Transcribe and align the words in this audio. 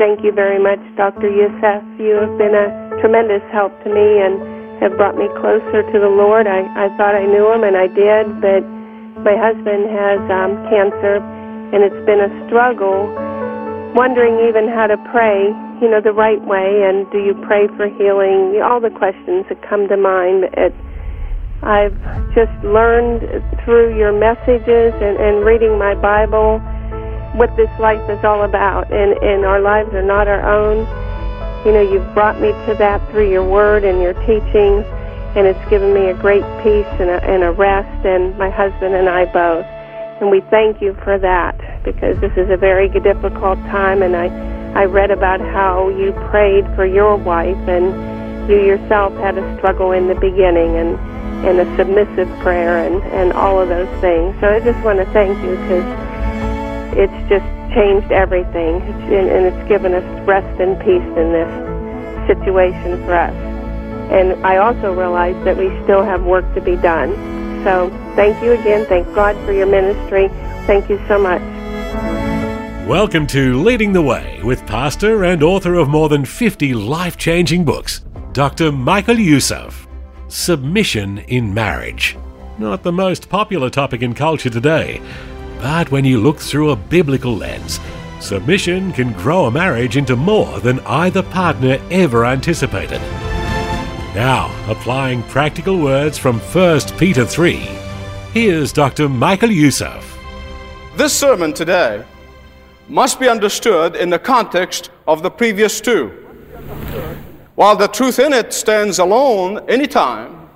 Thank 0.00 0.24
you 0.24 0.32
very 0.32 0.56
much, 0.56 0.80
Dr. 0.96 1.28
Youssef. 1.28 1.84
You 2.00 2.24
have 2.24 2.32
been 2.40 2.56
a 2.56 2.96
tremendous 3.04 3.44
help 3.52 3.68
to 3.84 3.92
me 3.92 4.24
and 4.24 4.80
have 4.80 4.96
brought 4.96 5.12
me 5.12 5.28
closer 5.36 5.84
to 5.84 5.96
the 6.00 6.08
Lord. 6.08 6.48
I, 6.48 6.64
I 6.72 6.88
thought 6.96 7.12
I 7.12 7.28
knew 7.28 7.52
him, 7.52 7.68
and 7.68 7.76
I 7.76 7.84
did, 7.84 8.24
but 8.40 8.64
my 9.20 9.36
husband 9.36 9.92
has 9.92 10.16
um, 10.32 10.56
cancer, 10.72 11.20
and 11.76 11.84
it's 11.84 12.00
been 12.08 12.16
a 12.16 12.32
struggle 12.48 13.12
wondering 13.92 14.40
even 14.48 14.72
how 14.72 14.88
to 14.88 14.96
pray, 15.12 15.52
you 15.84 15.92
know, 15.92 16.00
the 16.00 16.16
right 16.16 16.40
way, 16.48 16.88
and 16.88 17.04
do 17.12 17.20
you 17.20 17.36
pray 17.44 17.68
for 17.76 17.84
healing? 18.00 18.56
All 18.64 18.80
the 18.80 18.88
questions 18.88 19.44
that 19.52 19.60
come 19.68 19.84
to 19.92 20.00
mind. 20.00 20.48
It, 20.56 20.72
I've 21.60 21.92
just 22.32 22.56
learned 22.64 23.20
through 23.68 24.00
your 24.00 24.16
messages 24.16 24.96
and, 24.96 25.20
and 25.20 25.44
reading 25.44 25.76
my 25.76 25.92
Bible 25.92 26.56
what 27.34 27.54
this 27.56 27.70
life 27.78 28.02
is 28.10 28.22
all 28.24 28.44
about, 28.44 28.90
and, 28.92 29.12
and 29.22 29.44
our 29.44 29.60
lives 29.60 29.94
are 29.94 30.02
not 30.02 30.26
our 30.26 30.42
own. 30.42 30.78
You 31.64 31.72
know, 31.72 31.80
you've 31.80 32.14
brought 32.14 32.40
me 32.40 32.50
to 32.66 32.74
that 32.78 32.98
through 33.10 33.30
your 33.30 33.44
word 33.44 33.84
and 33.84 34.00
your 34.02 34.14
teachings, 34.26 34.84
and 35.36 35.46
it's 35.46 35.70
given 35.70 35.94
me 35.94 36.10
a 36.10 36.14
great 36.14 36.42
peace 36.62 36.90
and 36.98 37.10
a, 37.10 37.22
and 37.22 37.44
a 37.44 37.52
rest, 37.52 38.04
and 38.04 38.36
my 38.36 38.50
husband 38.50 38.94
and 38.94 39.08
I 39.08 39.26
both. 39.26 39.64
And 40.20 40.30
we 40.30 40.40
thank 40.50 40.82
you 40.82 40.94
for 41.04 41.18
that 41.18 41.56
because 41.84 42.18
this 42.20 42.32
is 42.36 42.50
a 42.50 42.56
very 42.56 42.88
difficult 42.88 43.58
time, 43.70 44.02
and 44.02 44.16
I, 44.16 44.26
I 44.74 44.84
read 44.84 45.10
about 45.10 45.40
how 45.40 45.88
you 45.88 46.12
prayed 46.30 46.64
for 46.74 46.84
your 46.84 47.16
wife, 47.16 47.56
and 47.68 48.50
you 48.50 48.56
yourself 48.56 49.12
had 49.14 49.38
a 49.38 49.56
struggle 49.58 49.92
in 49.92 50.08
the 50.08 50.16
beginning, 50.16 50.76
and, 50.76 50.98
and 51.46 51.60
a 51.60 51.76
submissive 51.76 52.28
prayer, 52.40 52.84
and, 52.84 53.00
and 53.12 53.32
all 53.34 53.60
of 53.60 53.68
those 53.68 53.88
things. 54.00 54.34
So 54.40 54.48
I 54.48 54.58
just 54.58 54.82
want 54.84 54.98
to 54.98 55.06
thank 55.12 55.38
you 55.44 55.52
because 55.52 56.09
it's 56.96 57.28
just 57.28 57.46
changed 57.74 58.10
everything, 58.12 58.80
and 58.82 59.46
it's 59.46 59.68
given 59.68 59.94
us 59.94 60.04
rest 60.26 60.60
and 60.60 60.78
peace 60.80 61.10
in 61.16 61.32
this 61.32 62.26
situation 62.26 63.04
for 63.04 63.14
us. 63.14 63.34
And 64.10 64.44
I 64.44 64.56
also 64.56 64.92
realize 64.92 65.36
that 65.44 65.56
we 65.56 65.68
still 65.84 66.02
have 66.02 66.24
work 66.24 66.52
to 66.54 66.60
be 66.60 66.76
done. 66.76 67.14
So 67.64 67.90
thank 68.16 68.42
you 68.42 68.52
again. 68.52 68.86
Thank 68.86 69.12
God 69.14 69.36
for 69.44 69.52
your 69.52 69.66
ministry. 69.66 70.28
Thank 70.66 70.88
you 70.88 71.00
so 71.06 71.18
much. 71.18 71.42
Welcome 72.88 73.28
to 73.28 73.62
Leading 73.62 73.92
the 73.92 74.02
Way 74.02 74.40
with 74.42 74.66
pastor 74.66 75.24
and 75.24 75.44
author 75.44 75.74
of 75.74 75.88
more 75.88 76.08
than 76.08 76.24
50 76.24 76.74
life 76.74 77.16
changing 77.16 77.64
books, 77.64 78.00
Dr. 78.32 78.72
Michael 78.72 79.18
Youssef. 79.18 79.86
Submission 80.26 81.18
in 81.18 81.54
marriage. 81.54 82.16
Not 82.58 82.82
the 82.82 82.92
most 82.92 83.28
popular 83.28 83.70
topic 83.70 84.02
in 84.02 84.12
culture 84.12 84.50
today, 84.50 85.00
but 85.62 85.90
when 85.90 86.04
you 86.04 86.20
look 86.20 86.38
through 86.38 86.70
a 86.70 86.76
biblical 86.76 87.36
lens, 87.36 87.80
submission 88.18 88.92
can 88.92 89.12
grow 89.12 89.44
a 89.44 89.50
marriage 89.50 89.96
into 89.96 90.16
more 90.16 90.58
than 90.60 90.80
either 90.80 91.22
partner 91.22 91.78
ever 91.90 92.24
anticipated. 92.24 93.00
Now, 94.14 94.50
applying 94.68 95.22
practical 95.24 95.78
words 95.78 96.16
from 96.18 96.40
1 96.40 96.80
Peter 96.98 97.26
3, 97.26 97.56
here's 98.32 98.72
Dr. 98.72 99.08
Michael 99.08 99.50
Youssef. 99.50 100.18
This 100.96 101.16
sermon 101.16 101.52
today 101.52 102.04
must 102.88 103.20
be 103.20 103.28
understood 103.28 103.96
in 103.96 104.10
the 104.10 104.18
context 104.18 104.90
of 105.06 105.22
the 105.22 105.30
previous 105.30 105.80
two. 105.80 106.08
While 107.54 107.76
the 107.76 107.88
truth 107.88 108.18
in 108.18 108.32
it 108.32 108.54
stands 108.54 108.98
alone 108.98 109.60
anytime, 109.68 110.48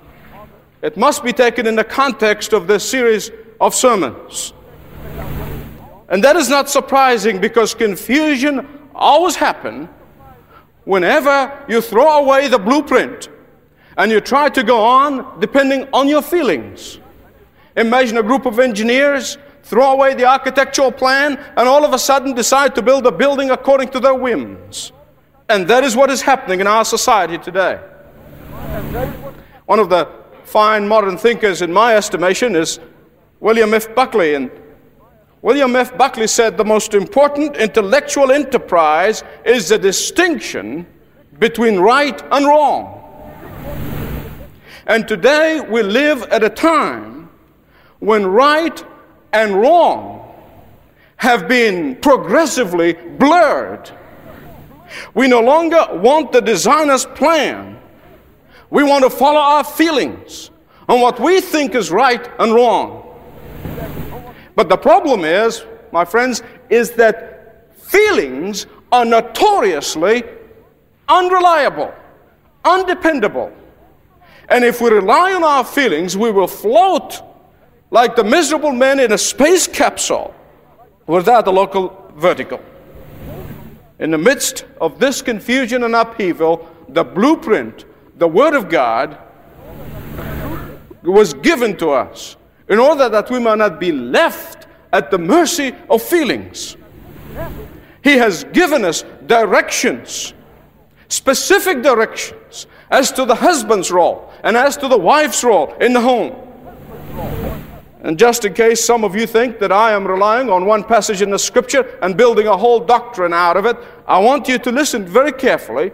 it 0.81 0.97
must 0.97 1.23
be 1.23 1.31
taken 1.31 1.67
in 1.67 1.75
the 1.75 1.83
context 1.83 2.53
of 2.53 2.67
this 2.67 2.87
series 2.87 3.31
of 3.61 3.73
sermons. 3.73 4.53
And 6.09 6.23
that 6.23 6.35
is 6.35 6.49
not 6.49 6.69
surprising 6.69 7.39
because 7.39 7.73
confusion 7.73 8.67
always 8.93 9.35
happens 9.35 9.89
whenever 10.83 11.65
you 11.67 11.81
throw 11.81 12.23
away 12.23 12.47
the 12.47 12.59
blueprint 12.59 13.29
and 13.97 14.11
you 14.11 14.21
try 14.21 14.49
to 14.49 14.63
go 14.63 14.83
on 14.83 15.39
depending 15.39 15.87
on 15.93 16.07
your 16.07 16.21
feelings. 16.21 16.99
Imagine 17.75 18.17
a 18.17 18.23
group 18.23 18.45
of 18.45 18.59
engineers 18.59 19.37
throw 19.63 19.93
away 19.93 20.13
the 20.13 20.25
architectural 20.25 20.91
plan 20.91 21.37
and 21.57 21.67
all 21.67 21.83
of 21.83 21.91
a 21.91 21.99
sudden 21.99 22.33
decide 22.33 22.75
to 22.75 22.81
build 22.81 23.05
a 23.07 23.11
building 23.11 23.49
according 23.49 23.89
to 23.89 23.99
their 23.99 24.13
whims. 24.13 24.91
And 25.49 25.67
that 25.67 25.83
is 25.83 25.95
what 25.95 26.09
is 26.09 26.21
happening 26.21 26.59
in 26.59 26.67
our 26.67 26.85
society 26.85 27.37
today. 27.37 27.79
One 29.65 29.79
of 29.79 29.89
the 29.89 30.07
fine 30.43 30.87
modern 30.87 31.17
thinkers, 31.17 31.61
in 31.61 31.73
my 31.73 31.95
estimation, 31.95 32.55
is 32.55 32.79
William 33.39 33.73
F. 33.73 33.93
Buckley. 33.95 34.35
And 34.35 34.51
William 35.45 35.75
F. 35.75 35.95
Buckley 35.95 36.25
said 36.25 36.57
the 36.57 36.65
most 36.65 36.95
important 36.95 37.55
intellectual 37.57 38.31
enterprise 38.31 39.23
is 39.45 39.69
the 39.69 39.77
distinction 39.77 40.87
between 41.37 41.79
right 41.79 42.19
and 42.31 42.47
wrong. 42.47 43.03
And 44.87 45.07
today 45.07 45.61
we 45.61 45.83
live 45.83 46.23
at 46.31 46.43
a 46.43 46.49
time 46.49 47.29
when 47.99 48.25
right 48.25 48.83
and 49.33 49.53
wrong 49.53 50.33
have 51.17 51.47
been 51.47 51.97
progressively 51.97 52.93
blurred. 52.93 53.91
We 55.13 55.27
no 55.27 55.41
longer 55.41 55.85
want 55.91 56.31
the 56.31 56.41
designer's 56.41 57.05
plan. 57.05 57.79
We 58.71 58.81
want 58.81 59.03
to 59.03 59.11
follow 59.11 59.41
our 59.41 59.63
feelings 59.63 60.49
on 60.89 61.01
what 61.01 61.19
we 61.19 61.39
think 61.39 61.75
is 61.75 61.91
right 61.91 62.27
and 62.39 62.51
wrong. 62.55 63.04
But 64.55 64.69
the 64.69 64.77
problem 64.77 65.25
is, 65.25 65.63
my 65.91 66.05
friends, 66.05 66.41
is 66.69 66.91
that 66.91 67.75
feelings 67.77 68.67
are 68.91 69.05
notoriously 69.05 70.23
unreliable, 71.07 71.93
undependable. 72.63 73.51
And 74.49 74.63
if 74.63 74.81
we 74.81 74.89
rely 74.89 75.33
on 75.33 75.43
our 75.43 75.63
feelings, 75.63 76.17
we 76.17 76.31
will 76.31 76.47
float 76.47 77.21
like 77.91 78.15
the 78.15 78.23
miserable 78.23 78.71
man 78.71 78.99
in 78.99 79.11
a 79.11 79.17
space 79.17 79.67
capsule 79.67 80.33
without 81.07 81.47
a 81.47 81.51
local 81.51 82.11
vertical. 82.15 82.59
In 83.99 84.11
the 84.11 84.17
midst 84.17 84.65
of 84.81 84.99
this 84.99 85.21
confusion 85.21 85.83
and 85.83 85.95
upheaval, 85.95 86.67
the 86.89 87.03
blueprint, 87.03 87.85
the 88.17 88.27
Word 88.27 88.53
of 88.53 88.69
God, 88.69 89.17
was 91.03 91.33
given 91.35 91.77
to 91.77 91.91
us 91.91 92.35
in 92.67 92.79
order 92.79 93.09
that 93.09 93.29
we 93.29 93.39
might 93.39 93.57
not 93.57 93.79
be 93.79 93.91
left 93.91 94.67
at 94.91 95.11
the 95.11 95.17
mercy 95.17 95.73
of 95.89 96.01
feelings. 96.01 96.77
He 98.03 98.17
has 98.17 98.43
given 98.45 98.85
us 98.85 99.03
directions, 99.25 100.33
specific 101.09 101.81
directions, 101.81 102.67
as 102.91 103.11
to 103.13 103.25
the 103.25 103.35
husband's 103.35 103.91
role 103.91 104.31
and 104.43 104.55
as 104.55 104.77
to 104.77 104.87
the 104.87 104.97
wife's 104.97 105.43
role 105.43 105.73
in 105.81 105.93
the 105.93 106.01
home. 106.01 106.33
And 108.01 108.19
just 108.19 108.45
in 108.45 108.53
case 108.53 108.85
some 108.85 109.03
of 109.03 109.15
you 109.15 109.25
think 109.25 109.57
that 109.59 109.71
I 109.71 109.91
am 109.93 110.05
relying 110.05 110.49
on 110.51 110.65
one 110.67 110.83
passage 110.83 111.23
in 111.23 111.31
the 111.31 111.39
scripture 111.39 111.97
and 112.03 112.15
building 112.15 112.45
a 112.45 112.55
whole 112.55 112.79
doctrine 112.79 113.33
out 113.33 113.57
of 113.57 113.65
it, 113.65 113.77
I 114.07 114.19
want 114.19 114.47
you 114.47 114.59
to 114.59 114.71
listen 114.71 115.05
very 115.05 115.31
carefully 115.31 115.91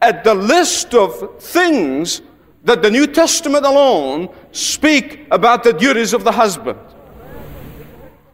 at 0.00 0.22
the 0.22 0.34
list 0.34 0.94
of 0.94 1.42
things 1.42 2.22
that 2.64 2.82
the 2.82 2.90
New 2.90 3.06
Testament 3.06 3.64
alone 3.64 4.28
speak 4.52 5.26
about 5.30 5.64
the 5.64 5.72
duties 5.72 6.12
of 6.12 6.24
the 6.24 6.32
husband. 6.32 6.78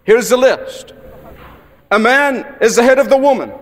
Here's 0.04 0.28
the 0.28 0.36
list. 0.36 0.92
A 1.90 1.98
man 1.98 2.56
is 2.60 2.76
the 2.76 2.82
head 2.82 2.98
of 2.98 3.08
the 3.08 3.16
woman. 3.16 3.52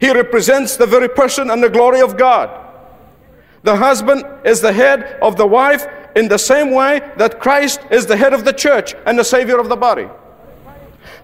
He 0.00 0.12
represents 0.12 0.76
the 0.76 0.86
very 0.86 1.08
person 1.08 1.50
and 1.50 1.62
the 1.62 1.70
glory 1.70 2.00
of 2.00 2.16
God. 2.16 2.50
The 3.62 3.76
husband 3.76 4.24
is 4.44 4.60
the 4.60 4.72
head 4.72 5.18
of 5.22 5.36
the 5.36 5.46
wife 5.46 5.86
in 6.16 6.28
the 6.28 6.38
same 6.38 6.70
way 6.70 7.00
that 7.16 7.40
Christ 7.40 7.80
is 7.90 8.06
the 8.06 8.16
head 8.16 8.34
of 8.34 8.44
the 8.44 8.52
church 8.52 8.94
and 9.06 9.18
the 9.18 9.24
savior 9.24 9.58
of 9.58 9.68
the 9.68 9.76
body. 9.76 10.08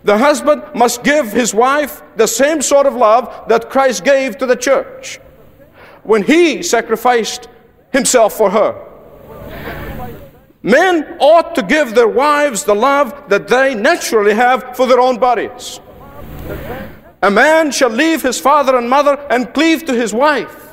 The 0.04 0.16
husband 0.16 0.62
must 0.74 1.04
give 1.04 1.32
his 1.32 1.54
wife 1.54 2.02
the 2.16 2.26
same 2.26 2.62
sort 2.62 2.86
of 2.86 2.94
love 2.94 3.48
that 3.48 3.68
Christ 3.68 4.04
gave 4.04 4.38
to 4.38 4.46
the 4.46 4.56
church 4.56 5.20
when 6.02 6.22
he 6.22 6.62
sacrificed 6.62 7.48
himself 7.92 8.34
for 8.34 8.50
her. 8.50 8.86
Men 10.62 11.16
ought 11.20 11.54
to 11.54 11.62
give 11.62 11.94
their 11.94 12.08
wives 12.08 12.64
the 12.64 12.74
love 12.74 13.28
that 13.28 13.48
they 13.48 13.74
naturally 13.74 14.34
have 14.34 14.76
for 14.76 14.86
their 14.86 15.00
own 15.00 15.18
bodies. 15.18 15.80
A 17.22 17.30
man 17.30 17.70
shall 17.70 17.90
leave 17.90 18.22
his 18.22 18.40
father 18.40 18.76
and 18.76 18.88
mother 18.88 19.14
and 19.30 19.52
cleave 19.54 19.84
to 19.86 19.94
his 19.94 20.12
wife. 20.12 20.68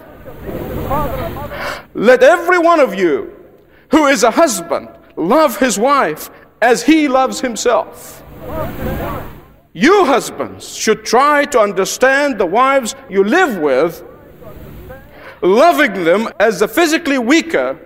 Let 1.93 2.23
every 2.23 2.59
one 2.59 2.79
of 2.79 2.95
you 2.95 3.33
who 3.89 4.07
is 4.07 4.23
a 4.23 4.31
husband 4.31 4.89
love 5.15 5.57
his 5.57 5.79
wife 5.79 6.29
as 6.61 6.83
he 6.83 7.07
loves 7.07 7.39
himself. 7.39 8.23
You 9.73 10.05
husbands 10.05 10.75
should 10.75 11.05
try 11.05 11.45
to 11.45 11.59
understand 11.59 12.39
the 12.39 12.45
wives 12.45 12.95
you 13.09 13.23
live 13.23 13.57
with, 13.59 14.03
loving 15.41 16.03
them 16.03 16.29
as 16.39 16.59
the 16.59 16.67
physically 16.67 17.17
weaker, 17.17 17.79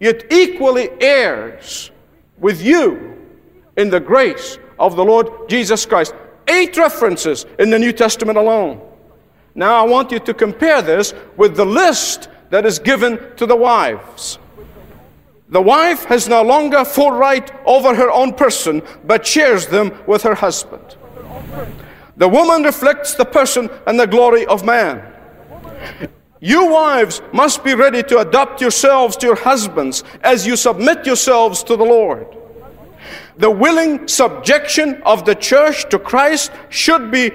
yet 0.00 0.32
equally 0.32 0.90
heirs 1.00 1.90
with 2.38 2.62
you 2.62 3.16
in 3.76 3.90
the 3.90 4.00
grace 4.00 4.58
of 4.78 4.96
the 4.96 5.04
Lord 5.04 5.48
Jesus 5.48 5.86
Christ. 5.86 6.14
Eight 6.48 6.76
references 6.76 7.46
in 7.58 7.70
the 7.70 7.78
New 7.78 7.92
Testament 7.92 8.36
alone. 8.36 8.80
Now 9.54 9.74
I 9.74 9.88
want 9.88 10.10
you 10.10 10.18
to 10.18 10.34
compare 10.34 10.82
this 10.82 11.14
with 11.36 11.56
the 11.56 11.64
list 11.64 12.28
that 12.50 12.66
is 12.66 12.78
given 12.78 13.18
to 13.36 13.46
the 13.46 13.56
wives. 13.56 14.38
The 15.48 15.60
wife 15.60 16.04
has 16.06 16.28
no 16.28 16.42
longer 16.42 16.84
full 16.84 17.10
right 17.10 17.50
over 17.66 17.94
her 17.94 18.10
own 18.10 18.32
person, 18.32 18.82
but 19.04 19.26
shares 19.26 19.66
them 19.66 19.92
with 20.06 20.22
her 20.22 20.34
husband. 20.34 20.96
The 22.16 22.28
woman 22.28 22.62
reflects 22.62 23.14
the 23.14 23.24
person 23.24 23.68
and 23.86 24.00
the 24.00 24.06
glory 24.06 24.46
of 24.46 24.64
man. 24.64 25.02
You 26.44 26.66
wives 26.72 27.22
must 27.32 27.62
be 27.62 27.76
ready 27.76 28.02
to 28.02 28.18
adapt 28.18 28.60
yourselves 28.60 29.16
to 29.18 29.26
your 29.26 29.36
husbands 29.36 30.02
as 30.24 30.44
you 30.44 30.56
submit 30.56 31.06
yourselves 31.06 31.62
to 31.62 31.76
the 31.76 31.84
Lord. 31.84 32.26
The 33.36 33.48
willing 33.48 34.08
subjection 34.08 35.00
of 35.06 35.24
the 35.24 35.36
church 35.36 35.88
to 35.90 36.00
Christ 36.00 36.50
should 36.68 37.12
be 37.12 37.30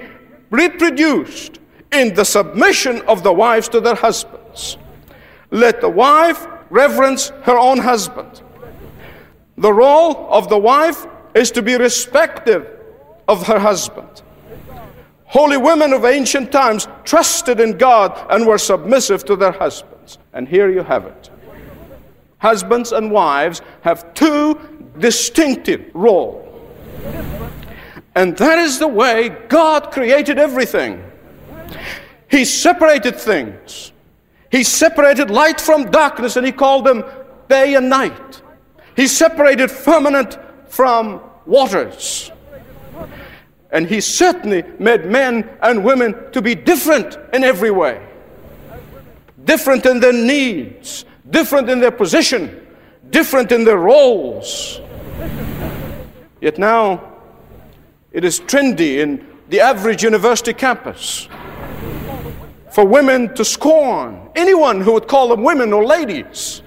reproduced 0.50 1.58
in 1.90 2.12
the 2.12 2.24
submission 2.26 3.00
of 3.08 3.22
the 3.22 3.32
wives 3.32 3.70
to 3.70 3.80
their 3.80 3.94
husbands. 3.94 4.76
Let 5.50 5.80
the 5.80 5.88
wife 5.88 6.46
reverence 6.68 7.30
her 7.44 7.56
own 7.56 7.78
husband. 7.78 8.42
The 9.56 9.72
role 9.72 10.28
of 10.30 10.50
the 10.50 10.58
wife 10.58 11.06
is 11.34 11.50
to 11.52 11.62
be 11.62 11.76
respective 11.76 12.68
of 13.26 13.46
her 13.46 13.58
husband. 13.58 14.20
Holy 15.28 15.58
women 15.58 15.92
of 15.92 16.06
ancient 16.06 16.50
times 16.50 16.88
trusted 17.04 17.60
in 17.60 17.76
God 17.76 18.26
and 18.30 18.46
were 18.46 18.58
submissive 18.58 19.24
to 19.26 19.36
their 19.36 19.52
husbands. 19.52 20.18
And 20.32 20.48
here 20.48 20.70
you 20.70 20.82
have 20.82 21.04
it. 21.04 21.30
Husbands 22.38 22.92
and 22.92 23.10
wives 23.10 23.60
have 23.82 24.14
two 24.14 24.58
distinctive 24.98 25.90
roles. 25.92 26.46
And 28.14 28.36
that 28.38 28.58
is 28.58 28.78
the 28.78 28.88
way 28.88 29.28
God 29.48 29.92
created 29.92 30.38
everything. 30.38 31.04
He 32.30 32.44
separated 32.44 33.16
things. 33.16 33.92
He 34.50 34.64
separated 34.64 35.30
light 35.30 35.60
from 35.60 35.90
darkness 35.90 36.36
and 36.36 36.46
he 36.46 36.52
called 36.52 36.86
them 36.86 37.04
day 37.48 37.74
and 37.74 37.90
night. 37.90 38.42
He 38.96 39.06
separated 39.06 39.70
firmament 39.70 40.38
from 40.66 41.20
waters. 41.44 42.30
And 43.70 43.86
he 43.86 44.00
certainly 44.00 44.64
made 44.78 45.04
men 45.04 45.48
and 45.62 45.84
women 45.84 46.32
to 46.32 46.40
be 46.40 46.54
different 46.54 47.18
in 47.32 47.44
every 47.44 47.70
way. 47.70 48.04
Different 49.44 49.84
in 49.86 50.00
their 50.00 50.12
needs, 50.12 51.04
different 51.30 51.68
in 51.68 51.80
their 51.80 51.90
position, 51.90 52.66
different 53.10 53.52
in 53.52 53.64
their 53.64 53.78
roles. 53.78 54.80
Yet 56.40 56.58
now 56.58 57.12
it 58.12 58.24
is 58.24 58.40
trendy 58.40 58.98
in 58.98 59.26
the 59.48 59.60
average 59.60 60.02
university 60.02 60.52
campus 60.52 61.28
for 62.70 62.84
women 62.84 63.34
to 63.34 63.44
scorn 63.44 64.30
anyone 64.36 64.80
who 64.80 64.92
would 64.92 65.08
call 65.08 65.28
them 65.28 65.42
women 65.42 65.72
or 65.72 65.84
ladies. 65.84 66.62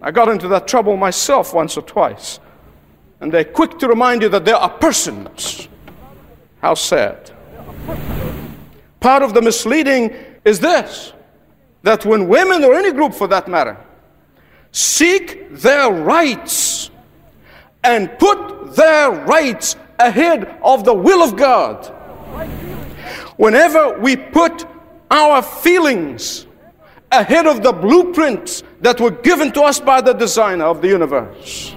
I 0.00 0.10
got 0.10 0.28
into 0.28 0.48
that 0.48 0.68
trouble 0.68 0.96
myself 0.96 1.52
once 1.52 1.76
or 1.76 1.82
twice. 1.82 2.38
And 3.20 3.32
they're 3.32 3.44
quick 3.44 3.78
to 3.78 3.88
remind 3.88 4.22
you 4.22 4.28
that 4.28 4.44
they 4.44 4.52
are 4.52 4.68
persons 4.68 5.68
how 6.60 6.74
sad. 6.74 7.30
Part 9.00 9.22
of 9.22 9.34
the 9.34 9.42
misleading 9.42 10.14
is 10.44 10.60
this 10.60 11.12
that 11.82 12.04
when 12.04 12.26
women, 12.26 12.64
or 12.64 12.74
any 12.74 12.92
group 12.92 13.14
for 13.14 13.28
that 13.28 13.46
matter, 13.46 13.76
seek 14.72 15.48
their 15.52 15.92
rights 15.92 16.90
and 17.84 18.18
put 18.18 18.74
their 18.74 19.12
rights 19.12 19.76
ahead 20.00 20.58
of 20.64 20.84
the 20.84 20.92
will 20.92 21.22
of 21.22 21.36
God, 21.36 21.86
whenever 23.36 23.98
we 24.00 24.16
put 24.16 24.66
our 25.10 25.40
feelings 25.42 26.46
ahead 27.12 27.46
of 27.46 27.62
the 27.62 27.72
blueprints 27.72 28.64
that 28.80 29.00
were 29.00 29.12
given 29.12 29.52
to 29.52 29.62
us 29.62 29.78
by 29.78 30.00
the 30.00 30.12
designer 30.12 30.64
of 30.64 30.82
the 30.82 30.88
universe, 30.88 31.76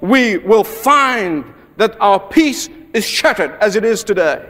we 0.00 0.38
will 0.38 0.64
find 0.64 1.44
that 1.76 2.00
our 2.00 2.18
peace 2.18 2.70
is 2.92 3.06
shattered 3.06 3.52
as 3.60 3.76
it 3.76 3.84
is 3.84 4.04
today. 4.04 4.46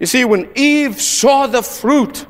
You 0.00 0.06
see, 0.06 0.24
when 0.24 0.50
Eve 0.54 1.00
saw 1.00 1.46
the 1.46 1.62
fruit 1.62 2.26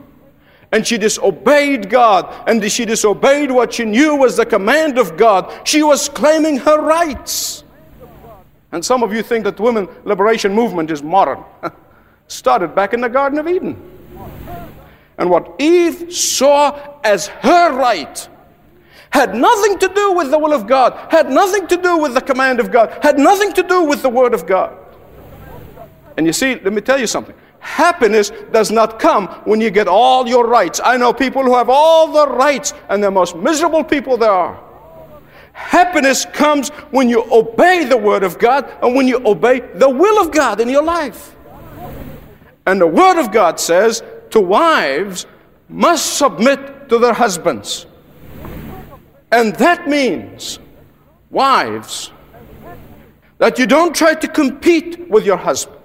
and 0.70 0.86
she 0.86 0.98
disobeyed 0.98 1.88
God 1.88 2.32
and 2.48 2.70
she 2.70 2.84
disobeyed 2.84 3.50
what 3.50 3.72
she 3.72 3.84
knew 3.84 4.16
was 4.16 4.36
the 4.36 4.46
command 4.46 4.98
of 4.98 5.16
God, 5.16 5.52
she 5.66 5.82
was 5.82 6.08
claiming 6.08 6.58
her 6.58 6.80
rights. 6.80 7.64
And 8.72 8.84
some 8.84 9.02
of 9.02 9.12
you 9.12 9.22
think 9.22 9.44
that 9.44 9.58
women 9.60 9.88
liberation 10.04 10.52
movement 10.52 10.90
is 10.90 11.02
modern. 11.02 11.42
Started 12.28 12.74
back 12.74 12.92
in 12.92 13.00
the 13.00 13.08
Garden 13.08 13.38
of 13.38 13.46
Eden. 13.46 13.80
And 15.16 15.30
what 15.30 15.54
Eve 15.60 16.12
saw 16.12 16.98
as 17.04 17.28
her 17.28 17.72
right 17.72 18.28
had 19.14 19.32
nothing 19.32 19.78
to 19.78 19.86
do 19.94 20.12
with 20.14 20.32
the 20.32 20.38
will 20.38 20.52
of 20.52 20.66
God, 20.66 20.92
had 21.08 21.30
nothing 21.30 21.68
to 21.68 21.76
do 21.76 21.98
with 21.98 22.14
the 22.14 22.20
command 22.20 22.58
of 22.58 22.72
God, 22.72 22.98
had 23.00 23.16
nothing 23.16 23.52
to 23.52 23.62
do 23.62 23.84
with 23.84 24.02
the 24.02 24.08
word 24.08 24.34
of 24.34 24.44
God. 24.44 24.76
And 26.16 26.26
you 26.26 26.32
see, 26.32 26.56
let 26.56 26.72
me 26.72 26.80
tell 26.80 26.98
you 26.98 27.06
something. 27.06 27.36
Happiness 27.60 28.32
does 28.50 28.72
not 28.72 28.98
come 28.98 29.28
when 29.44 29.60
you 29.60 29.70
get 29.70 29.86
all 29.86 30.26
your 30.26 30.48
rights. 30.48 30.80
I 30.84 30.96
know 30.96 31.12
people 31.12 31.44
who 31.44 31.54
have 31.54 31.70
all 31.70 32.12
the 32.12 32.26
rights 32.26 32.74
and 32.88 33.04
the 33.04 33.10
most 33.12 33.36
miserable 33.36 33.84
people 33.84 34.16
there 34.16 34.32
are. 34.32 34.60
Happiness 35.52 36.26
comes 36.32 36.70
when 36.90 37.08
you 37.08 37.24
obey 37.30 37.84
the 37.84 37.96
word 37.96 38.24
of 38.24 38.40
God 38.40 38.68
and 38.82 38.96
when 38.96 39.06
you 39.06 39.24
obey 39.24 39.60
the 39.60 39.88
will 39.88 40.20
of 40.20 40.32
God 40.32 40.60
in 40.60 40.68
your 40.68 40.82
life. 40.82 41.36
And 42.66 42.80
the 42.80 42.88
word 42.88 43.20
of 43.20 43.30
God 43.30 43.60
says 43.60 44.02
to 44.30 44.40
wives 44.40 45.26
must 45.68 46.18
submit 46.18 46.88
to 46.88 46.98
their 46.98 47.14
husbands. 47.14 47.86
And 49.34 49.52
that 49.56 49.88
means, 49.88 50.60
wives, 51.28 52.12
that 53.38 53.58
you 53.58 53.66
don't 53.66 53.92
try 53.92 54.14
to 54.14 54.28
compete 54.28 55.10
with 55.10 55.26
your 55.26 55.36
husband, 55.36 55.80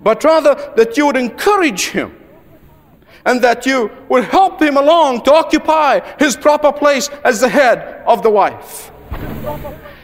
but 0.00 0.24
rather 0.24 0.54
that 0.76 0.96
you 0.96 1.04
would 1.04 1.18
encourage 1.18 1.88
him 1.88 2.16
and 3.26 3.42
that 3.42 3.66
you 3.66 3.90
would 4.08 4.24
help 4.24 4.62
him 4.62 4.78
along 4.78 5.24
to 5.24 5.34
occupy 5.34 6.00
his 6.18 6.34
proper 6.34 6.72
place 6.72 7.10
as 7.24 7.40
the 7.40 7.48
head 7.50 8.02
of 8.06 8.22
the 8.22 8.30
wife. 8.30 8.90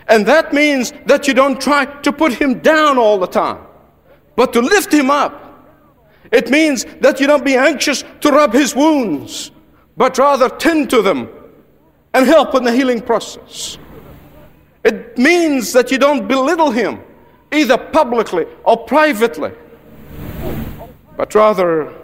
And 0.08 0.26
that 0.26 0.52
means 0.52 0.92
that 1.06 1.26
you 1.26 1.32
don't 1.32 1.58
try 1.58 1.86
to 1.86 2.12
put 2.12 2.34
him 2.34 2.58
down 2.58 2.98
all 2.98 3.18
the 3.18 3.26
time, 3.26 3.64
but 4.36 4.52
to 4.52 4.60
lift 4.60 4.92
him 4.92 5.10
up. 5.10 5.34
It 6.32 6.50
means 6.50 6.84
that 7.00 7.18
you 7.18 7.26
don't 7.26 7.46
be 7.46 7.56
anxious 7.56 8.04
to 8.20 8.30
rub 8.30 8.52
his 8.52 8.76
wounds, 8.76 9.52
but 9.96 10.18
rather 10.18 10.50
tend 10.50 10.90
to 10.90 11.00
them 11.00 11.30
and 12.18 12.26
help 12.26 12.52
in 12.56 12.64
the 12.64 12.72
healing 12.72 13.00
process. 13.00 13.78
It 14.82 15.16
means 15.16 15.72
that 15.72 15.92
you 15.92 15.98
don't 15.98 16.26
belittle 16.26 16.72
him, 16.72 17.00
either 17.52 17.78
publicly 17.78 18.44
or 18.64 18.76
privately, 18.76 19.52
but 21.16 21.32
rather 21.36 21.94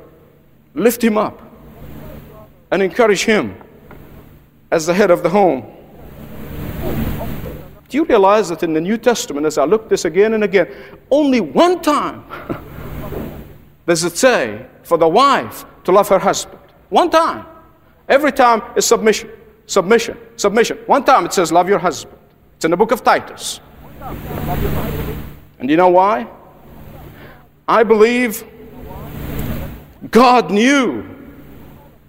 lift 0.74 1.02
him 1.02 1.18
up 1.18 1.42
and 2.70 2.80
encourage 2.80 3.24
him 3.24 3.56
as 4.70 4.86
the 4.86 4.94
head 4.94 5.10
of 5.10 5.24
the 5.24 5.28
home. 5.28 5.64
Do 7.88 7.98
you 7.98 8.04
realize 8.04 8.48
that 8.50 8.62
in 8.62 8.72
the 8.72 8.80
New 8.80 8.98
Testament, 8.98 9.46
as 9.46 9.58
I 9.58 9.64
look 9.64 9.88
this 9.88 10.04
again 10.04 10.34
and 10.34 10.44
again, 10.44 10.72
only 11.10 11.40
one 11.40 11.82
time 11.82 12.24
does 13.86 14.04
it 14.04 14.16
say 14.16 14.64
for 14.84 14.96
the 14.96 15.08
wife 15.08 15.64
to 15.84 15.90
love 15.90 16.08
her 16.08 16.20
husband? 16.20 16.60
One 16.88 17.10
time. 17.10 17.46
Every 18.08 18.30
time 18.30 18.62
is 18.76 18.84
submission. 18.84 19.30
Submission, 19.66 20.18
submission. 20.36 20.78
One 20.86 21.04
time 21.04 21.24
it 21.24 21.32
says, 21.32 21.50
Love 21.50 21.68
your 21.68 21.78
husband. 21.78 22.18
It's 22.56 22.64
in 22.64 22.70
the 22.70 22.76
book 22.76 22.92
of 22.92 23.02
Titus. 23.02 23.60
And 25.58 25.70
you 25.70 25.76
know 25.76 25.88
why? 25.88 26.26
I 27.66 27.82
believe 27.82 28.44
God 30.10 30.50
knew 30.50 31.04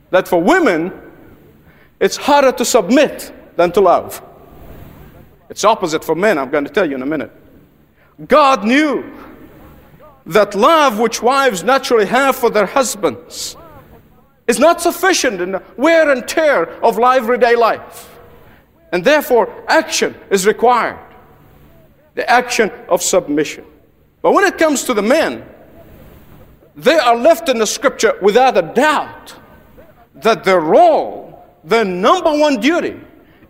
that 0.09 0.27
for 0.27 0.41
women, 0.41 0.91
it's 1.99 2.17
harder 2.17 2.51
to 2.51 2.65
submit 2.65 3.33
than 3.55 3.71
to 3.71 3.81
love. 3.81 4.21
It's 5.49 5.63
opposite 5.63 6.03
for 6.03 6.15
men, 6.15 6.37
I'm 6.37 6.49
going 6.49 6.65
to 6.65 6.71
tell 6.71 6.89
you 6.89 6.95
in 6.95 7.01
a 7.01 7.05
minute. 7.05 7.31
God 8.27 8.65
knew 8.65 9.03
that 10.25 10.55
love 10.55 10.99
which 10.99 11.21
wives 11.21 11.63
naturally 11.63 12.05
have 12.05 12.35
for 12.35 12.49
their 12.49 12.65
husbands 12.65 13.55
is 14.47 14.59
not 14.59 14.81
sufficient 14.81 15.41
in 15.41 15.51
the 15.53 15.63
wear 15.77 16.09
and 16.11 16.27
tear 16.27 16.69
of 16.83 16.99
everyday 16.99 17.55
life. 17.55 18.11
And 18.91 19.03
therefore, 19.03 19.51
action 19.67 20.15
is 20.29 20.45
required 20.45 20.99
the 22.15 22.29
action 22.29 22.71
of 22.87 23.01
submission. 23.01 23.65
But 24.21 24.31
when 24.31 24.45
it 24.45 24.57
comes 24.57 24.85
to 24.85 24.93
the 24.93 25.01
men, 25.01 25.45
they 26.75 26.97
are 26.97 27.15
left 27.15 27.49
in 27.49 27.59
the 27.59 27.67
scripture 27.67 28.17
without 28.21 28.57
a 28.57 28.61
doubt 28.61 29.35
that 30.15 30.43
their 30.43 30.61
role, 30.61 31.45
their 31.63 31.85
number 31.85 32.31
one 32.31 32.59
duty, 32.59 32.99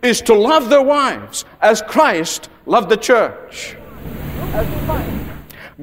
is 0.02 0.20
to 0.22 0.34
love 0.34 0.68
their 0.68 0.82
wives 0.82 1.44
as 1.60 1.80
Christ 1.82 2.50
loved 2.66 2.88
the 2.88 2.96
church. 2.96 3.76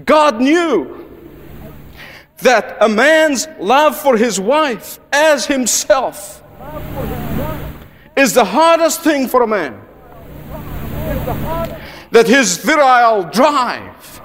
God 0.05 0.41
knew 0.41 1.02
that 2.44 2.78
a 2.80 2.88
man's 2.88 3.48
love 3.60 3.98
for 3.98 4.16
his 4.18 4.40
wife 4.40 5.00
as 5.12 5.46
himself 5.46 6.44
is 8.16 8.34
the 8.34 8.46
hardest 8.46 9.02
thing 9.02 9.28
for 9.28 9.42
a 9.42 9.48
man. 9.48 9.82
That 12.12 12.28
his 12.28 12.58
virile 12.58 13.24
drive, 13.24 14.22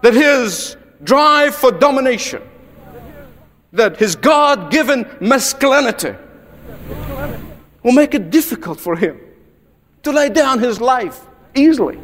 that 0.00 0.14
his 0.14 0.76
drive 1.02 1.54
for 1.54 1.70
domination, 1.70 2.42
that 3.72 3.96
his 3.96 4.16
God 4.16 4.70
given 4.70 5.06
masculinity 5.20 6.14
will 7.82 7.92
make 7.92 8.14
it 8.14 8.30
difficult 8.30 8.80
for 8.80 8.96
him 8.96 9.20
to 10.04 10.12
lay 10.12 10.28
down 10.28 10.58
his 10.58 10.80
life 10.80 11.26
easily. 11.54 11.98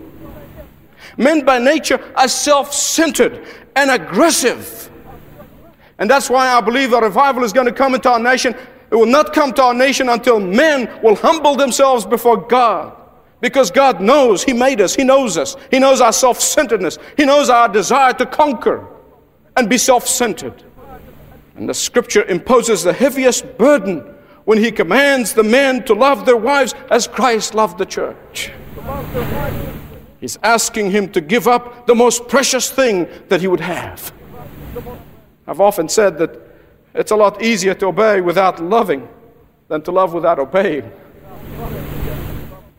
Men 1.19 1.45
by 1.45 1.59
nature 1.59 2.01
are 2.17 2.29
self 2.29 2.73
centered 2.73 3.45
and 3.77 3.91
aggressive. 3.91 4.91
And 5.99 6.09
that's 6.09 6.31
why 6.31 6.49
I 6.49 6.61
believe 6.61 6.93
a 6.93 7.01
revival 7.01 7.43
is 7.43 7.53
going 7.53 7.67
to 7.67 7.73
come 7.73 7.95
into 7.95 8.09
our 8.09 8.21
nation. 8.21 8.55
It 8.91 8.95
will 8.95 9.07
not 9.07 9.35
come 9.35 9.53
to 9.55 9.63
our 9.65 9.75
nation 9.75 10.09
until 10.09 10.41
men 10.41 10.89
will 11.03 11.17
humble 11.17 11.57
themselves 11.57 12.07
before 12.07 12.37
God. 12.39 12.95
Because 13.41 13.71
God 13.71 14.01
knows 14.01 14.43
He 14.43 14.53
made 14.53 14.81
us, 14.81 14.95
He 14.95 15.05
knows 15.05 15.37
us, 15.37 15.57
He 15.71 15.79
knows 15.79 16.01
our 16.01 16.13
self 16.13 16.41
centeredness, 16.41 16.99
He 17.17 17.25
knows 17.25 17.51
our 17.51 17.69
desire 17.69 18.13
to 18.15 18.27
conquer 18.27 18.87
and 19.57 19.69
be 19.69 19.77
self 19.77 20.07
centered. 20.07 20.63
And 21.57 21.69
the 21.69 21.75
scripture 21.75 22.25
imposes 22.25 22.85
the 22.85 22.93
heaviest 22.93 23.59
burden 23.59 23.99
when 24.45 24.59
He 24.59 24.71
commands 24.71 25.35
the 25.35 25.43
men 25.43 25.85
to 25.85 25.95
love 25.95 26.27
their 26.27 26.37
wives 26.37 26.75
as 26.91 27.09
Christ 27.09 27.55
loved 27.55 27.79
the 27.79 27.87
church. 27.87 28.53
He's 30.21 30.39
asking 30.43 30.91
him 30.91 31.11
to 31.13 31.21
give 31.21 31.47
up 31.47 31.87
the 31.87 31.95
most 31.95 32.29
precious 32.29 32.71
thing 32.71 33.09
that 33.29 33.41
he 33.41 33.47
would 33.47 33.61
have. 33.61 34.13
I've 35.47 35.61
often 35.61 35.89
said 35.89 36.19
that 36.19 36.41
it's 36.95 37.11
a 37.11 37.17
lot 37.17 37.43
easier 37.43 37.75
to 37.75 37.87
obey 37.87 38.21
without 38.21 38.63
loving 38.63 39.09
than 39.69 39.83
to 39.83 39.93
love 39.93 40.15
without 40.15 40.39
obeying. 40.39 40.91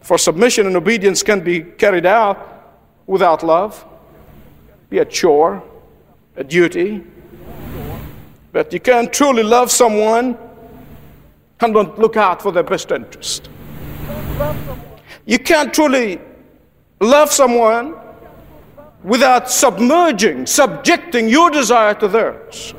For 0.02 0.18
submission 0.18 0.68
and 0.68 0.76
obedience 0.76 1.24
can 1.24 1.40
be 1.42 1.62
carried 1.62 2.06
out 2.06 2.38
without 3.06 3.44
love, 3.44 3.86
be 4.90 5.00
a 5.00 5.06
chore, 5.06 5.64
a 6.36 6.44
duty. 6.44 7.04
But 8.52 8.74
you 8.74 8.80
can't 8.80 9.14
truly 9.14 9.44
love 9.44 9.72
someone 9.72 10.38
and 11.62 11.74
don't 11.74 11.98
look 12.00 12.18
out 12.18 12.42
for 12.42 12.52
their 12.52 12.64
best 12.64 12.92
interest. 12.92 13.50
You 15.26 15.38
can't 15.38 15.74
truly 15.74 16.20
love 17.00 17.32
someone 17.32 17.96
without 19.04 19.50
submerging, 19.50 20.46
subjecting 20.46 21.28
your 21.30 21.50
desire 21.50 21.94
to 21.96 22.08
theirs. 22.08 22.74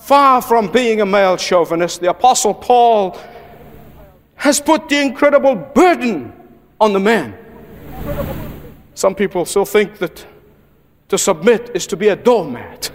Far 0.00 0.42
from 0.42 0.70
being 0.70 1.00
a 1.00 1.06
male 1.06 1.36
chauvinist, 1.36 2.00
the 2.00 2.10
Apostle 2.10 2.54
Paul 2.54 3.18
has 4.36 4.60
put 4.60 4.88
the 4.88 5.00
incredible 5.00 5.54
burden 5.56 6.32
on 6.80 6.92
the 6.92 7.00
man. 7.00 7.36
Some 8.94 9.14
people 9.14 9.44
still 9.44 9.64
think 9.64 9.98
that 9.98 10.24
to 11.08 11.18
submit 11.18 11.70
is 11.74 11.86
to 11.88 11.96
be 11.96 12.08
a 12.08 12.16
doormat. 12.16 12.90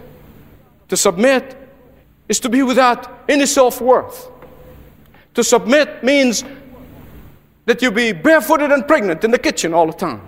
To 0.89 0.97
submit 0.97 1.57
is 2.29 2.39
to 2.41 2.49
be 2.49 2.63
without 2.63 3.23
any 3.27 3.45
self 3.45 3.81
worth. 3.81 4.29
To 5.33 5.43
submit 5.43 6.03
means 6.03 6.43
that 7.65 7.81
you 7.81 7.91
be 7.91 8.11
barefooted 8.11 8.71
and 8.71 8.87
pregnant 8.87 9.23
in 9.23 9.31
the 9.31 9.39
kitchen 9.39 9.73
all 9.73 9.87
the 9.87 9.93
time. 9.93 10.21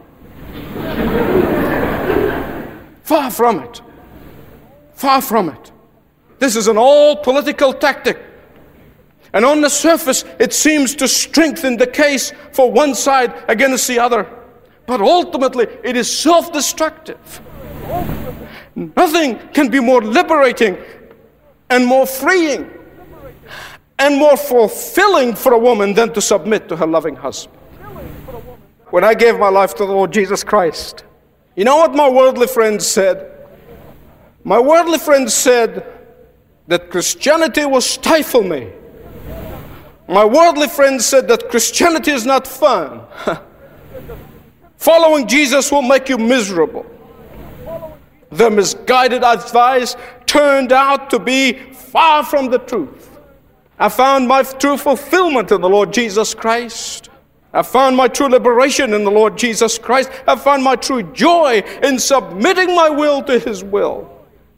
Far 3.04 3.32
from 3.32 3.60
it. 3.60 3.82
Far 4.94 5.22
from 5.22 5.50
it. 5.50 5.72
This 6.40 6.56
is 6.56 6.68
an 6.68 6.78
all 6.78 7.16
political 7.16 7.74
tactic. 7.74 8.20
And 9.34 9.44
on 9.44 9.62
the 9.62 9.70
surface, 9.70 10.24
it 10.40 10.54
seems 10.54 10.96
to 10.96 11.08
strengthen 11.08 11.78
the 11.78 11.88
case 11.88 12.32
for 12.52 12.72
one 12.72 12.94
side 12.94 13.34
against 13.48 13.88
the 13.88 14.00
other. 14.00 14.30
But 14.86 15.02
ultimately, 15.02 15.68
it 15.84 15.96
is 15.96 16.16
self 16.16 16.54
destructive. 16.54 17.42
Nothing 18.75 19.40
can 19.54 19.70
be 19.70 19.80
more 19.80 20.02
liberating 20.02 20.78
and 21.70 21.86
more 21.86 22.06
freeing 22.06 22.70
and 24.03 24.17
more 24.17 24.36
fulfilling 24.36 25.33
for 25.33 25.53
a 25.53 25.57
woman 25.57 25.93
than 25.93 26.13
to 26.13 26.22
submit 26.22 26.67
to 26.67 26.75
her 26.75 26.86
loving 26.86 27.15
husband. 27.15 27.57
When 28.89 29.03
I 29.03 29.13
gave 29.13 29.39
my 29.39 29.50
life 29.50 29.74
to 29.75 29.86
the 29.86 29.91
Lord 29.91 30.12
Jesus 30.12 30.43
Christ, 30.43 31.03
you 31.55 31.63
know 31.63 31.77
what 31.77 31.95
my 31.95 32.10
worldly 32.10 32.48
friends 32.48 32.86
said? 32.86 33.31
My 34.43 34.60
worldly 34.60 35.00
friends 35.00 35.33
said 35.33 35.86
that 36.67 36.91
Christianity 36.91 37.65
will 37.65 37.81
stifle 37.81 38.43
me. 38.43 38.72
My 40.07 40.25
worldly 40.25 40.67
friends 40.67 41.05
said 41.05 41.27
that 41.29 41.50
Christianity 41.50 42.12
is 42.12 42.25
not 42.25 42.45
fun. 42.45 43.01
Following 44.77 45.27
Jesus 45.27 45.72
will 45.72 45.81
make 45.81 46.10
you 46.10 46.17
miserable. 46.17 46.86
Their 48.31 48.50
misguided 48.50 49.24
advice 49.24 49.95
turned 50.25 50.74
out 50.74 51.10
to 51.12 51.19
be 51.19 51.53
far 51.53 52.25
from 52.25 52.50
the 52.50 52.60
truth. 52.60 53.12
I 53.80 53.89
found 53.89 54.27
my 54.27 54.44
true 54.44 54.77
fulfillment 54.77 55.51
in 55.51 55.62
the 55.62 55.70
Lord 55.70 55.92
Jesus 55.92 56.34
Christ. 56.34 57.10
I 57.53 57.62
found 57.62 57.96
my 57.96 58.08
true 58.08 58.27
liberation 58.27 58.94
in 58.94 59.03
the 59.03 59.12
Lord 59.12 59.38
Jesus 59.38 59.77
Christ. 59.77 60.10
I 60.27 60.36
found 60.36 60.63
my 60.63 60.75
true 60.75 61.03
joy 61.13 61.63
in 61.84 62.00
submitting 62.00 62.75
my 62.75 62.89
will 62.89 63.22
to 63.24 63.38
His 63.38 63.63
will. 63.63 64.10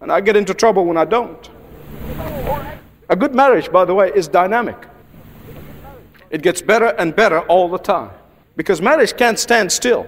And 0.01 0.11
I 0.11 0.21
get 0.21 0.35
into 0.35 0.53
trouble 0.53 0.85
when 0.85 0.97
I 0.97 1.05
don't. 1.05 1.49
A 3.09 3.15
good 3.15 3.35
marriage, 3.35 3.71
by 3.71 3.85
the 3.85 3.93
way, 3.93 4.11
is 4.15 4.27
dynamic. 4.27 4.77
It 6.29 6.41
gets 6.41 6.61
better 6.61 6.87
and 6.97 7.15
better 7.15 7.41
all 7.41 7.69
the 7.69 7.77
time. 7.77 8.11
Because 8.55 8.81
marriage 8.81 9.15
can't 9.15 9.37
stand 9.37 9.71
still. 9.71 10.07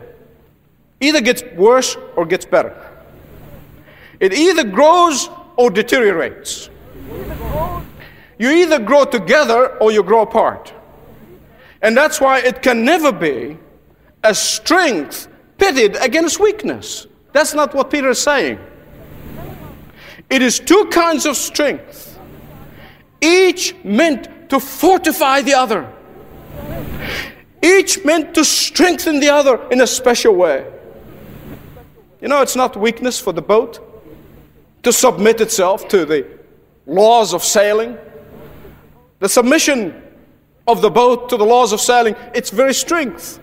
Either 0.99 1.21
gets 1.21 1.43
worse 1.55 1.97
or 2.15 2.25
gets 2.25 2.45
better. 2.45 2.75
It 4.19 4.33
either 4.33 4.63
grows 4.63 5.29
or 5.57 5.69
deteriorates. 5.69 6.69
You 8.39 8.51
either 8.51 8.79
grow 8.79 9.05
together 9.05 9.77
or 9.77 9.91
you 9.91 10.03
grow 10.03 10.21
apart. 10.21 10.73
And 11.81 11.95
that's 11.95 12.19
why 12.21 12.39
it 12.39 12.61
can 12.61 12.83
never 12.83 13.11
be 13.11 13.57
a 14.23 14.33
strength 14.33 15.27
pitted 15.57 15.95
against 15.97 16.39
weakness. 16.39 17.07
That's 17.33 17.53
not 17.53 17.73
what 17.73 17.89
Peter 17.89 18.09
is 18.09 18.19
saying. 18.19 18.59
It 20.29 20.41
is 20.41 20.59
two 20.59 20.85
kinds 20.91 21.25
of 21.25 21.37
strength, 21.37 22.19
each 23.21 23.75
meant 23.83 24.49
to 24.49 24.59
fortify 24.59 25.41
the 25.41 25.53
other, 25.53 25.91
each 27.63 28.03
meant 28.03 28.35
to 28.35 28.43
strengthen 28.43 29.19
the 29.19 29.29
other 29.29 29.67
in 29.69 29.81
a 29.81 29.87
special 29.87 30.35
way. 30.35 30.65
You 32.21 32.27
know, 32.27 32.41
it's 32.41 32.55
not 32.55 32.75
weakness 32.75 33.19
for 33.19 33.31
the 33.31 33.41
boat 33.41 33.79
to 34.83 34.91
submit 34.91 35.39
itself 35.39 35.87
to 35.89 36.05
the 36.05 36.25
laws 36.85 37.33
of 37.33 37.43
sailing. 37.43 37.97
The 39.19 39.29
submission 39.29 40.03
of 40.67 40.81
the 40.81 40.89
boat 40.89 41.29
to 41.29 41.37
the 41.37 41.45
laws 41.45 41.71
of 41.71 41.81
sailing, 41.81 42.15
its 42.35 42.49
very 42.49 42.73
strength. 42.73 43.39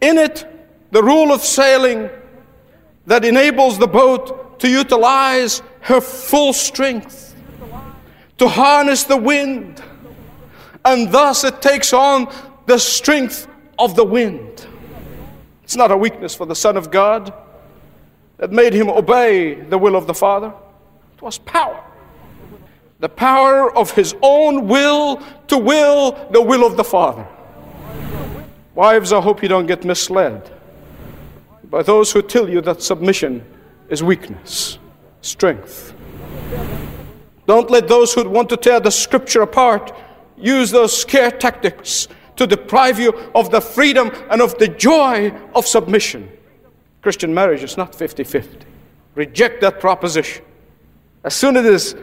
In 0.00 0.16
it, 0.16 0.46
the 0.90 1.02
rule 1.02 1.32
of 1.32 1.42
sailing 1.42 2.08
that 3.06 3.24
enables 3.24 3.78
the 3.78 3.86
boat 3.86 4.60
to 4.60 4.68
utilize 4.68 5.62
her 5.80 6.00
full 6.00 6.52
strength, 6.52 7.34
to 8.38 8.48
harness 8.48 9.04
the 9.04 9.16
wind, 9.16 9.82
and 10.84 11.10
thus 11.10 11.44
it 11.44 11.60
takes 11.60 11.92
on 11.92 12.32
the 12.66 12.78
strength 12.78 13.48
of 13.78 13.96
the 13.96 14.04
wind. 14.04 14.66
It's 15.64 15.76
not 15.76 15.90
a 15.90 15.96
weakness 15.96 16.34
for 16.34 16.46
the 16.46 16.54
Son 16.54 16.76
of 16.76 16.90
God 16.90 17.32
that 18.38 18.52
made 18.52 18.72
him 18.72 18.88
obey 18.88 19.54
the 19.54 19.76
will 19.76 19.96
of 19.96 20.06
the 20.06 20.14
Father, 20.14 20.52
it 21.16 21.22
was 21.22 21.38
power 21.38 21.84
the 23.00 23.08
power 23.08 23.74
of 23.76 23.92
his 23.92 24.14
own 24.22 24.66
will 24.66 25.22
to 25.46 25.56
will 25.56 26.28
the 26.30 26.42
will 26.42 26.66
of 26.66 26.76
the 26.76 26.84
Father. 26.84 27.26
Wives, 28.74 29.12
I 29.12 29.20
hope 29.20 29.42
you 29.42 29.48
don't 29.48 29.66
get 29.66 29.84
misled. 29.84 30.50
by 31.64 31.82
those 31.82 32.12
who 32.12 32.22
tell 32.22 32.48
you 32.48 32.60
that 32.62 32.82
submission 32.82 33.44
is 33.88 34.02
weakness, 34.02 34.78
strength. 35.20 35.92
Don't 37.46 37.70
let 37.70 37.88
those 37.88 38.14
who 38.14 38.28
want 38.28 38.48
to 38.50 38.56
tear 38.56 38.80
the 38.80 38.90
scripture 38.90 39.42
apart 39.42 39.96
use 40.36 40.70
those 40.70 40.98
scare 40.98 41.30
tactics 41.30 42.08
to 42.36 42.46
deprive 42.46 42.98
you 42.98 43.10
of 43.34 43.50
the 43.50 43.60
freedom 43.60 44.10
and 44.30 44.40
of 44.40 44.56
the 44.58 44.68
joy 44.68 45.32
of 45.54 45.66
submission. 45.66 46.30
Christian 47.02 47.34
marriage 47.34 47.62
is 47.62 47.76
not 47.76 47.94
50 47.94 48.24
50. 48.24 48.66
Reject 49.14 49.60
that 49.60 49.80
proposition. 49.80 50.44
As 51.24 51.34
soon 51.34 51.56
as 51.56 51.66
it 51.66 51.74
is 51.74 51.96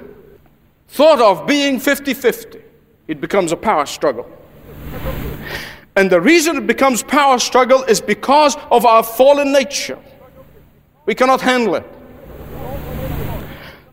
thought 0.88 1.22
of 1.22 1.48
being 1.48 1.80
50 1.80 2.13
50, 2.13 2.62
it 3.08 3.22
becomes 3.22 3.51
a 3.51 3.58
power 3.58 3.86
struggle. 3.86 4.30
And 5.96 6.10
the 6.10 6.20
reason 6.20 6.58
it 6.58 6.68
becomes 6.68 7.04
power 7.04 7.39
struggle 7.39 7.84
is 7.84 8.01
because 8.01 8.58
of 8.70 8.86
our 8.86 9.01
fallen 9.01 9.51
nature. 9.51 9.98
We 11.06 11.15
cannot 11.15 11.42
handle 11.42 11.75
it. 11.75 11.86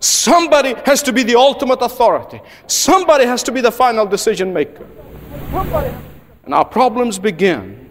Somebody 0.01 0.75
has 0.85 1.03
to 1.05 1.13
be 1.13 1.23
the 1.23 1.37
ultimate 1.37 1.81
authority. 1.81 2.41
Somebody 2.67 3.25
has 3.25 3.43
to 3.45 3.53
be 3.53 3.61
the 3.61 3.71
final 3.71 4.05
decision 4.05 4.53
maker. 4.53 4.87
And 6.45 6.53
our 6.53 6.65
problems 6.65 7.21
begin 7.21 7.83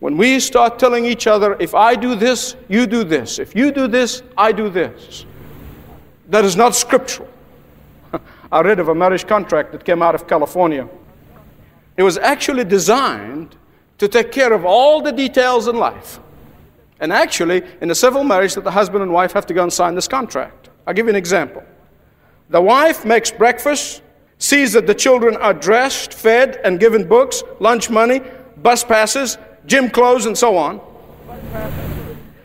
when 0.00 0.16
we 0.18 0.38
start 0.38 0.78
telling 0.78 1.06
each 1.06 1.26
other, 1.26 1.56
if 1.60 1.74
I 1.74 1.94
do 1.94 2.14
this, 2.14 2.56
you 2.68 2.86
do 2.86 3.04
this. 3.04 3.38
If 3.38 3.56
you 3.56 3.72
do 3.72 3.88
this, 3.88 4.22
I 4.36 4.52
do 4.52 4.68
this. 4.68 5.24
That 6.28 6.44
is 6.44 6.56
not 6.56 6.74
scriptural. 6.74 7.28
I 8.50 8.60
read 8.60 8.78
of 8.80 8.88
a 8.88 8.94
marriage 8.94 9.26
contract 9.26 9.72
that 9.72 9.84
came 9.84 10.02
out 10.02 10.14
of 10.14 10.26
California. 10.26 10.88
It 11.96 12.02
was 12.02 12.18
actually 12.18 12.64
designed 12.64 13.56
to 13.98 14.08
take 14.08 14.32
care 14.32 14.52
of 14.52 14.64
all 14.64 15.00
the 15.00 15.12
details 15.12 15.68
in 15.68 15.76
life. 15.76 16.20
And 17.00 17.12
actually, 17.12 17.62
in 17.80 17.90
a 17.90 17.94
civil 17.94 18.24
marriage, 18.24 18.54
that 18.54 18.64
the 18.64 18.70
husband 18.70 19.02
and 19.02 19.12
wife 19.12 19.32
have 19.32 19.46
to 19.46 19.54
go 19.54 19.62
and 19.62 19.72
sign 19.72 19.94
this 19.94 20.08
contract. 20.08 20.70
I'll 20.86 20.94
give 20.94 21.06
you 21.06 21.10
an 21.10 21.16
example. 21.16 21.62
The 22.50 22.60
wife 22.60 23.04
makes 23.04 23.30
breakfast, 23.30 24.02
sees 24.38 24.72
that 24.72 24.86
the 24.86 24.94
children 24.94 25.36
are 25.36 25.54
dressed, 25.54 26.12
fed, 26.12 26.60
and 26.64 26.78
given 26.78 27.06
books, 27.08 27.42
lunch 27.60 27.90
money, 27.90 28.20
bus 28.58 28.84
passes, 28.84 29.38
gym 29.66 29.90
clothes, 29.90 30.26
and 30.26 30.36
so 30.36 30.56
on. 30.56 30.80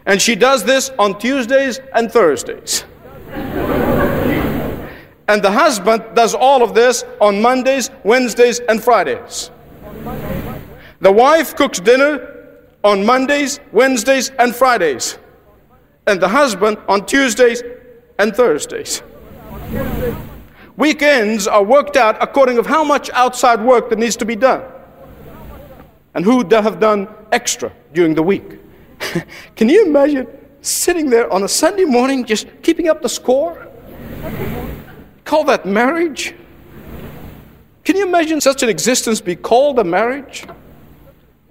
And 0.06 0.22
she 0.22 0.36
does 0.36 0.64
this 0.64 0.90
on 0.98 1.20
Tuesdays 1.20 1.80
and 1.94 2.12
Thursdays. 2.12 2.86
And 5.30 5.44
the 5.44 5.52
husband 5.52 6.04
does 6.16 6.34
all 6.34 6.64
of 6.64 6.74
this 6.74 7.06
on 7.22 7.40
Mondays, 7.40 7.92
Wednesdays, 8.04 8.60
and 8.62 8.84
Fridays. 8.84 9.52
The 11.02 11.12
wife 11.12 11.56
cooks 11.56 11.80
dinner 11.80 12.58
on 12.84 13.06
Mondays, 13.06 13.60
Wednesdays, 13.72 14.32
and 14.40 14.56
Fridays. 14.56 15.20
And 16.08 16.20
the 16.20 16.28
husband 16.28 16.80
on 16.88 17.06
Tuesdays 17.06 17.62
and 18.18 18.36
Thursdays. 18.36 19.04
Weekends 20.76 21.48
are 21.48 21.64
worked 21.64 21.96
out 21.96 22.18
according 22.24 22.58
of 22.58 22.66
how 22.66 22.84
much 22.84 23.12
outside 23.12 23.64
work 23.64 23.92
that 23.92 24.00
needs 24.00 24.16
to 24.16 24.26
be 24.26 24.36
done. 24.36 24.64
And 26.16 26.26
who 26.26 26.44
have 26.50 26.80
done 26.80 27.08
extra 27.32 27.72
during 27.94 28.16
the 28.16 28.24
week. 28.24 28.60
Can 29.56 29.70
you 29.70 29.86
imagine 29.86 30.26
sitting 30.62 31.12
there 31.12 31.32
on 31.32 31.44
a 31.44 31.48
Sunday 31.48 31.86
morning 31.86 32.26
just 32.26 32.48
keeping 32.64 32.90
up 32.90 33.04
the 33.04 33.10
score? 33.10 33.68
Call 35.30 35.44
that 35.44 35.64
marriage? 35.64 36.34
Can 37.84 37.96
you 37.96 38.08
imagine 38.08 38.42
such 38.42 38.64
an 38.64 38.70
existence 38.70 39.22
be 39.22 39.36
called 39.36 39.78
a 39.78 39.84
marriage? 39.84 40.48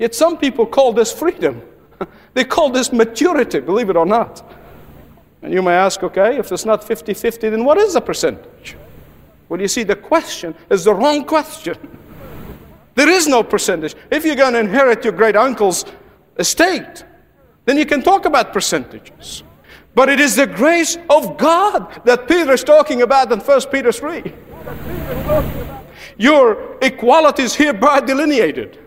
Yet 0.01 0.17
some 0.17 0.37
people 0.37 0.67
call 0.67 0.93
this 0.93 1.13
freedom. 1.13 1.63
They 2.35 2.43
call 2.43 2.71
this 2.71 2.93
maturity, 2.93 3.61
believe 3.61 3.89
it 3.89 3.95
or 3.95 4.05
not. 4.05 4.43
And 5.43 5.53
you 5.53 5.63
may 5.63 5.75
ask, 5.75 6.03
okay, 6.03 6.39
if 6.39 6.51
it's 6.51 6.65
not 6.65 6.83
50 6.83 7.15
50, 7.15 7.51
then 7.51 7.65
what 7.65 7.79
is 7.79 7.95
the 7.95 8.01
percentage? 8.01 8.77
Well, 9.49 9.61
you 9.61 9.69
see, 9.69 9.85
the 9.85 9.95
question 9.95 10.57
is 10.71 10.83
the 10.83 10.95
wrong 10.95 11.25
question. 11.25 11.77
There 12.97 13.09
is 13.09 13.29
no 13.29 13.45
percentage. 13.45 13.95
If 14.11 14.25
you're 14.25 14.35
going 14.35 14.55
to 14.55 14.59
inherit 14.59 15.05
your 15.05 15.13
great 15.13 15.37
uncle's 15.37 15.85
estate, 16.37 17.05
then 17.65 17.79
you 17.79 17.87
can 17.87 18.03
talk 18.03 18.25
about 18.25 18.53
percentages. 18.53 19.45
But 19.99 20.09
it 20.09 20.21
is 20.21 20.37
the 20.37 20.47
grace 20.47 20.97
of 21.11 21.37
God 21.37 22.03
that 22.05 22.29
Peter 22.29 22.53
is 22.53 22.63
talking 22.63 23.03
about 23.03 23.33
in 23.33 23.41
1 23.41 23.61
Peter 23.63 23.91
3. 23.91 24.33
Your 26.17 26.79
equality 26.81 27.43
is 27.43 27.57
hereby 27.57 27.99
delineated. 28.03 28.79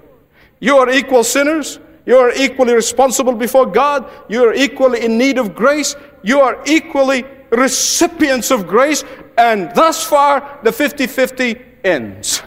You 0.62 0.78
are 0.78 0.90
equal 0.90 1.26
sinners. 1.26 1.80
You 2.06 2.16
are 2.16 2.32
equally 2.34 2.74
responsible 2.74 3.34
before 3.34 3.66
God. 3.66 4.10
You 4.30 4.46
are 4.46 4.54
equally 4.54 5.04
in 5.04 5.18
need 5.18 5.38
of 5.38 5.54
grace. 5.54 5.98
You 6.24 6.40
are 6.40 6.64
equally 6.66 7.26
recipients 7.50 8.50
of 8.50 8.66
grace. 8.66 9.04
And 9.38 9.70
thus 9.76 10.06
far, 10.06 10.60
the 10.64 10.72
50 10.72 11.08
50 11.08 11.62
ends. 11.84 12.42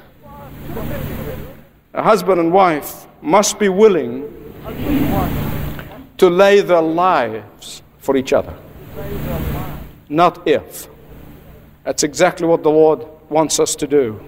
A 1.92 2.02
husband 2.02 2.40
and 2.40 2.50
wife 2.50 3.06
must 3.20 3.58
be 3.58 3.68
willing 3.68 4.24
to 6.16 6.30
lay 6.30 6.62
their 6.62 6.80
lives 6.80 7.82
for 8.04 8.16
each 8.16 8.34
other. 8.34 8.54
Not 10.10 10.46
if. 10.46 10.88
That's 11.84 12.02
exactly 12.02 12.46
what 12.46 12.62
the 12.62 12.70
Lord 12.70 13.06
wants 13.30 13.58
us 13.58 13.74
to 13.76 13.86
do. 13.86 14.22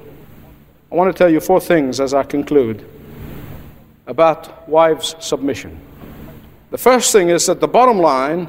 I 0.91 0.95
want 0.95 1.15
to 1.15 1.19
tell 1.19 1.29
you 1.29 1.41
four 1.41 1.61
things 1.61 2.01
as 2.01 2.15
I 2.15 2.23
conclude 2.23 2.89
about 4.07 4.67
wives' 4.69 5.15
submission. 5.21 5.79
The 6.71 6.79
first 6.79 7.13
thing 7.13 7.29
is 7.29 7.47
that 7.47 7.61
the 7.61 7.69
bottom 7.69 7.99
line 7.99 8.49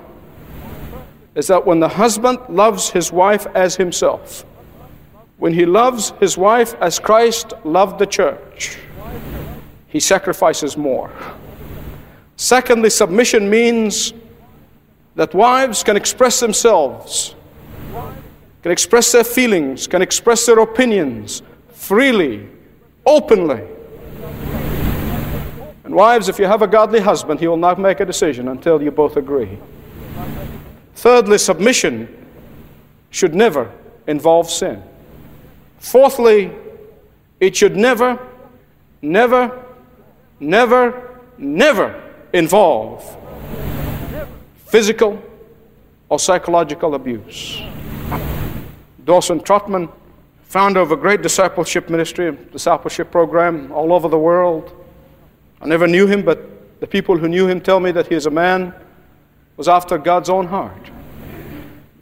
is 1.35 1.47
that 1.47 1.65
when 1.65 1.79
the 1.79 1.89
husband 1.89 2.39
loves 2.47 2.89
his 2.89 3.11
wife 3.11 3.47
as 3.53 3.75
himself, 3.75 4.45
when 5.37 5.53
he 5.53 5.65
loves 5.65 6.13
his 6.19 6.37
wife 6.37 6.73
as 6.81 6.99
Christ 6.99 7.53
loved 7.63 7.99
the 7.99 8.07
church, 8.07 8.77
he 9.87 9.99
sacrifices 9.99 10.77
more. 10.77 11.11
Secondly, 12.37 12.89
submission 12.89 13.49
means 13.49 14.13
that 15.17 15.34
wives 15.34 15.84
can 15.84 15.97
express 15.97 16.39
themselves, 16.39 17.34
can 18.62 18.71
express 18.71 19.12
their 19.12 19.23
feelings, 19.23 19.88
can 19.88 20.03
express 20.03 20.45
their 20.45 20.60
opinions 20.60 21.41
freely, 21.73 22.47
openly. 23.03 23.63
And 25.84 25.95
wives, 25.95 26.30
if 26.30 26.38
you 26.38 26.45
have 26.45 26.62
a 26.62 26.67
godly 26.67 26.99
husband, 26.99 27.39
he 27.39 27.47
will 27.47 27.58
not 27.58 27.80
make 27.80 27.99
a 27.99 28.06
decision 28.06 28.47
until 28.47 28.80
you 28.82 28.91
both 28.91 29.17
agree. 29.17 29.58
Thirdly, 30.93 31.39
submission 31.39 32.15
should 33.10 33.34
never 33.34 33.71
involve 34.06 34.51
sin. 34.51 34.84
Fourthly, 35.80 36.51
it 37.39 37.56
should 37.56 37.75
never, 37.75 38.19
never, 39.01 39.65
never, 40.39 41.19
never 41.39 42.03
involve 42.34 43.17
physical 44.67 45.21
or 46.10 46.19
psychological 46.19 46.95
abuse. 46.95 47.62
Dawson 49.06 49.39
Trotman, 49.39 49.89
founder 50.43 50.82
of 50.82 50.91
a 50.91 50.97
great 50.97 51.21
discipleship 51.21 51.89
ministry, 51.89 52.38
discipleship 52.51 53.12
program 53.12 53.71
all 53.71 53.93
over 53.93 54.08
the 54.10 54.19
world, 54.19 54.73
I 55.62 55.65
never 55.65 55.88
knew 55.88 56.06
him, 56.06 56.23
but 56.23 56.80
the 56.80 56.88
people 56.88 57.17
who 57.17 57.27
knew 57.27 57.47
him 57.47 57.62
tell 57.62 57.80
me 57.80 57.91
that 57.91 58.08
he 58.08 58.15
is 58.15 58.25
a 58.25 58.32
man 58.32 58.73
was 59.56 59.67
after 59.67 59.97
God's 59.97 60.30
own 60.30 60.47
heart, 60.47 60.91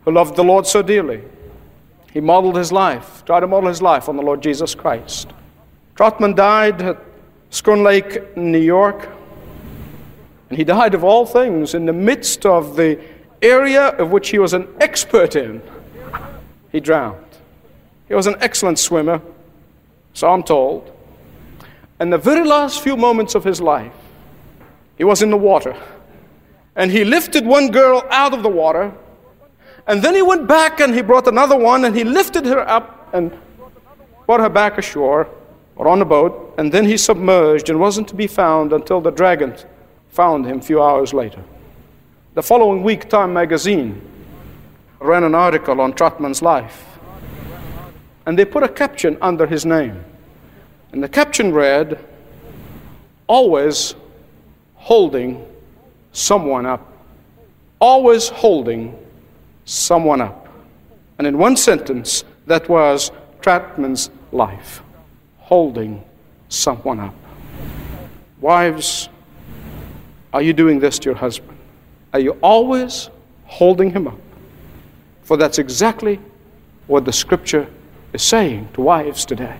who 0.04 0.12
loved 0.12 0.36
the 0.36 0.44
Lord 0.44 0.68
so 0.68 0.82
dearly. 0.82 1.24
He 2.12 2.20
modeled 2.20 2.58
his 2.58 2.72
life, 2.72 3.24
tried 3.26 3.42
to 3.42 3.48
model 3.48 3.70
his 3.70 3.82
life 3.82 4.10
on 4.10 4.18
the 4.18 4.24
Lord 4.24 4.42
Jesus 4.42 4.76
Christ. 4.76 5.30
Trotman 5.96 6.36
died 6.36 6.82
at 6.82 6.98
Schroon 7.52 7.84
Lake, 7.84 8.36
New 8.36 8.60
York, 8.60 9.10
he 10.56 10.64
died 10.64 10.94
of 10.94 11.04
all 11.04 11.26
things 11.26 11.74
in 11.74 11.86
the 11.86 11.94
midst 11.94 12.46
of 12.46 12.76
the 12.76 13.00
area 13.42 13.90
of 13.90 14.12
which 14.12 14.30
he 14.30 14.40
was 14.40 14.54
an 14.54 14.68
expert 14.80 15.36
in. 15.36 15.62
He 16.72 16.80
drowned. 16.80 17.26
He 18.08 18.14
was 18.14 18.28
an 18.28 18.36
excellent 18.40 18.80
swimmer, 18.80 19.22
so 20.14 20.32
I'm 20.32 20.44
told. 20.44 20.92
And 22.00 22.12
the 22.12 22.18
very 22.18 22.46
last 22.46 22.82
few 22.82 22.98
moments 22.98 23.36
of 23.36 23.44
his 23.44 23.62
life, 23.62 23.94
he 24.98 25.04
was 25.04 25.22
in 25.22 25.30
the 25.30 25.38
water. 25.38 25.76
And 26.76 26.92
he 26.92 27.06
lifted 27.06 27.46
one 27.46 27.72
girl 27.72 28.06
out 28.10 28.34
of 28.34 28.44
the 28.44 28.50
water. 28.50 28.94
And 29.88 30.02
then 30.02 30.14
he 30.14 30.22
went 30.22 30.48
back 30.48 30.80
and 30.80 30.94
he 30.94 31.02
brought 31.02 31.28
another 31.28 31.58
one 31.58 31.86
and 31.86 31.96
he 31.96 32.04
lifted 32.04 32.46
her 32.46 32.68
up 32.68 33.14
and 33.14 33.32
brought 34.26 34.42
her 34.42 34.50
back 34.50 34.78
ashore 34.78 35.30
or 35.76 35.88
on 35.88 36.02
a 36.02 36.06
boat. 36.06 36.56
And 36.58 36.72
then 36.72 36.86
he 36.86 36.98
submerged 36.98 37.70
and 37.70 37.80
wasn't 37.80 38.08
to 38.10 38.16
be 38.16 38.28
found 38.28 38.74
until 38.74 39.00
the 39.00 39.12
dragon 39.12 39.56
found 40.16 40.46
him 40.46 40.60
a 40.60 40.62
few 40.62 40.82
hours 40.82 41.14
later. 41.14 41.44
The 42.36 42.42
following 42.42 42.84
week, 42.84 43.10
Time 43.10 43.34
magazine 43.34 44.02
ran 45.02 45.26
an 45.26 45.36
article 45.36 45.82
on 45.82 45.92
Trotman's 45.92 46.42
life. 46.42 46.86
And 48.26 48.40
they 48.40 48.46
put 48.46 48.64
a 48.64 48.70
caption 48.70 49.18
under 49.22 49.46
his 49.46 49.66
name. 49.66 50.04
And 50.94 51.04
the 51.04 51.10
caption 51.10 51.54
read, 51.54 52.00
Always 53.28 53.96
holding 54.76 55.46
someone 56.14 56.66
up. 56.66 56.94
Always 57.82 58.30
holding 58.30 58.98
someone 59.66 60.22
up. 60.22 60.48
And 61.18 61.28
in 61.28 61.38
one 61.38 61.58
sentence, 61.58 62.24
that 62.48 62.70
was 62.70 63.12
Trotman's 63.42 64.10
life 64.32 64.82
holding 65.40 66.04
someone 66.48 67.02
up. 67.02 67.16
Wives, 68.40 69.10
are 70.36 70.42
you 70.42 70.52
doing 70.52 70.80
this 70.80 71.00
to 71.00 71.06
your 71.06 71.16
husband? 71.16 71.58
Are 72.12 72.20
you 72.20 72.32
always 72.42 73.10
holding 73.46 73.90
him 73.90 74.06
up? 74.06 74.20
For 75.24 75.38
that's 75.38 75.60
exactly 75.60 76.20
what 76.88 77.06
the 77.06 77.14
scripture 77.14 77.68
is 78.12 78.22
saying 78.22 78.68
to 78.74 78.82
wives 78.82 79.24
today. 79.24 79.56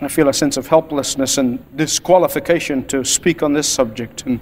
I 0.00 0.08
feel 0.08 0.28
a 0.28 0.32
sense 0.34 0.56
of 0.56 0.66
helplessness 0.66 1.38
and 1.38 1.64
disqualification 1.76 2.84
to 2.88 3.04
speak 3.04 3.44
on 3.44 3.52
this 3.52 3.68
subject. 3.68 4.26
And 4.26 4.40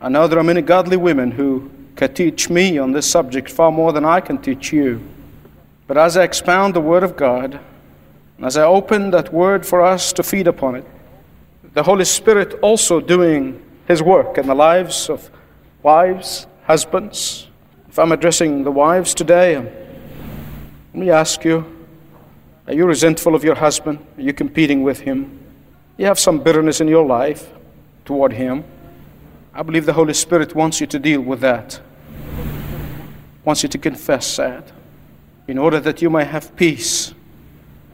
I 0.00 0.08
know 0.08 0.28
there 0.28 0.38
are 0.38 0.44
many 0.44 0.62
godly 0.62 0.96
women 0.96 1.32
who 1.32 1.68
can 1.96 2.14
teach 2.14 2.48
me 2.48 2.78
on 2.78 2.92
this 2.92 3.10
subject 3.10 3.50
far 3.50 3.72
more 3.72 3.92
than 3.92 4.04
I 4.04 4.20
can 4.20 4.38
teach 4.38 4.72
you. 4.72 5.02
But 5.88 5.98
as 5.98 6.16
I 6.16 6.22
expound 6.22 6.74
the 6.74 6.80
Word 6.80 7.02
of 7.02 7.16
God, 7.16 7.58
and 8.36 8.46
as 8.46 8.56
I 8.56 8.66
open 8.66 9.10
that 9.10 9.32
Word 9.32 9.66
for 9.66 9.82
us 9.82 10.12
to 10.12 10.22
feed 10.22 10.46
upon 10.46 10.76
it, 10.76 10.84
the 11.74 11.82
Holy 11.82 12.04
Spirit 12.04 12.54
also 12.62 13.00
doing 13.00 13.64
His 13.86 14.02
work 14.02 14.36
in 14.38 14.46
the 14.46 14.54
lives 14.54 15.08
of 15.08 15.30
wives, 15.82 16.46
husbands. 16.64 17.48
If 17.88 17.98
I'm 17.98 18.12
addressing 18.12 18.64
the 18.64 18.70
wives 18.72 19.14
today, 19.14 19.54
um, 19.54 19.66
let 20.92 20.94
me 20.94 21.10
ask 21.10 21.44
you 21.44 21.64
are 22.66 22.74
you 22.74 22.84
resentful 22.84 23.36
of 23.36 23.44
your 23.44 23.54
husband? 23.54 24.04
Are 24.18 24.22
you 24.22 24.32
competing 24.32 24.82
with 24.82 25.00
him? 25.00 25.38
You 25.98 26.06
have 26.06 26.18
some 26.18 26.40
bitterness 26.40 26.80
in 26.80 26.88
your 26.88 27.06
life 27.06 27.48
toward 28.04 28.32
him. 28.32 28.64
I 29.54 29.62
believe 29.62 29.86
the 29.86 29.92
Holy 29.92 30.14
Spirit 30.14 30.54
wants 30.54 30.80
you 30.80 30.86
to 30.88 30.98
deal 30.98 31.20
with 31.20 31.40
that, 31.40 31.80
wants 33.44 33.62
you 33.62 33.68
to 33.68 33.78
confess 33.78 34.36
that, 34.36 34.72
in 35.46 35.58
order 35.58 35.78
that 35.78 36.02
you 36.02 36.10
may 36.10 36.24
have 36.24 36.54
peace, 36.56 37.14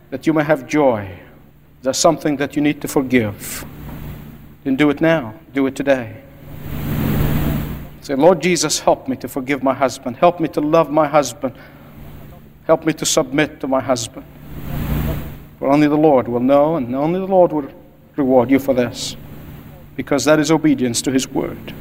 that 0.08 0.26
you 0.26 0.32
may 0.32 0.42
have 0.42 0.66
joy. 0.66 1.18
There's 1.82 1.98
something 1.98 2.36
that 2.38 2.56
you 2.56 2.62
need 2.62 2.80
to 2.80 2.88
forgive. 2.88 3.66
Then 4.64 4.76
do 4.76 4.90
it 4.90 5.00
now, 5.00 5.34
do 5.52 5.66
it 5.66 5.74
today. 5.74 6.22
Say, 8.00 8.14
Lord 8.16 8.42
Jesus, 8.42 8.80
help 8.80 9.06
me 9.06 9.16
to 9.16 9.28
forgive 9.28 9.62
my 9.62 9.74
husband. 9.74 10.16
Help 10.16 10.40
me 10.40 10.48
to 10.48 10.60
love 10.60 10.90
my 10.90 11.06
husband. 11.06 11.54
Help 12.66 12.84
me 12.84 12.92
to 12.94 13.06
submit 13.06 13.60
to 13.60 13.68
my 13.68 13.80
husband. 13.80 14.24
For 15.58 15.68
only 15.68 15.86
the 15.86 15.96
Lord 15.96 16.26
will 16.26 16.40
know, 16.40 16.76
and 16.76 16.94
only 16.94 17.20
the 17.20 17.26
Lord 17.26 17.52
will 17.52 17.68
reward 18.16 18.50
you 18.50 18.58
for 18.58 18.74
this, 18.74 19.16
because 19.96 20.24
that 20.24 20.38
is 20.38 20.50
obedience 20.50 21.00
to 21.02 21.12
His 21.12 21.28
word. 21.28 21.74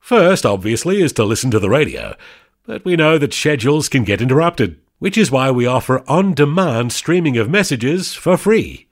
First, 0.00 0.44
obviously, 0.44 1.00
is 1.00 1.12
to 1.14 1.24
listen 1.24 1.50
to 1.52 1.58
the 1.58 1.70
radio, 1.70 2.14
but 2.64 2.84
we 2.84 2.96
know 2.96 3.18
that 3.18 3.34
schedules 3.34 3.88
can 3.88 4.04
get 4.04 4.22
interrupted, 4.22 4.80
which 4.98 5.18
is 5.18 5.30
why 5.30 5.50
we 5.50 5.66
offer 5.66 6.04
on 6.08 6.34
demand 6.34 6.92
streaming 6.92 7.36
of 7.36 7.50
messages 7.50 8.14
for 8.14 8.36
free. 8.36 8.88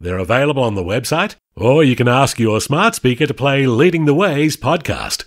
They're 0.00 0.18
available 0.18 0.62
on 0.64 0.74
the 0.74 0.82
website, 0.82 1.36
or 1.54 1.84
you 1.84 1.94
can 1.94 2.08
ask 2.08 2.38
your 2.38 2.60
smart 2.60 2.94
speaker 2.94 3.26
to 3.26 3.34
play 3.34 3.66
Leading 3.66 4.04
the 4.04 4.14
Way's 4.14 4.56
podcast. 4.56 5.26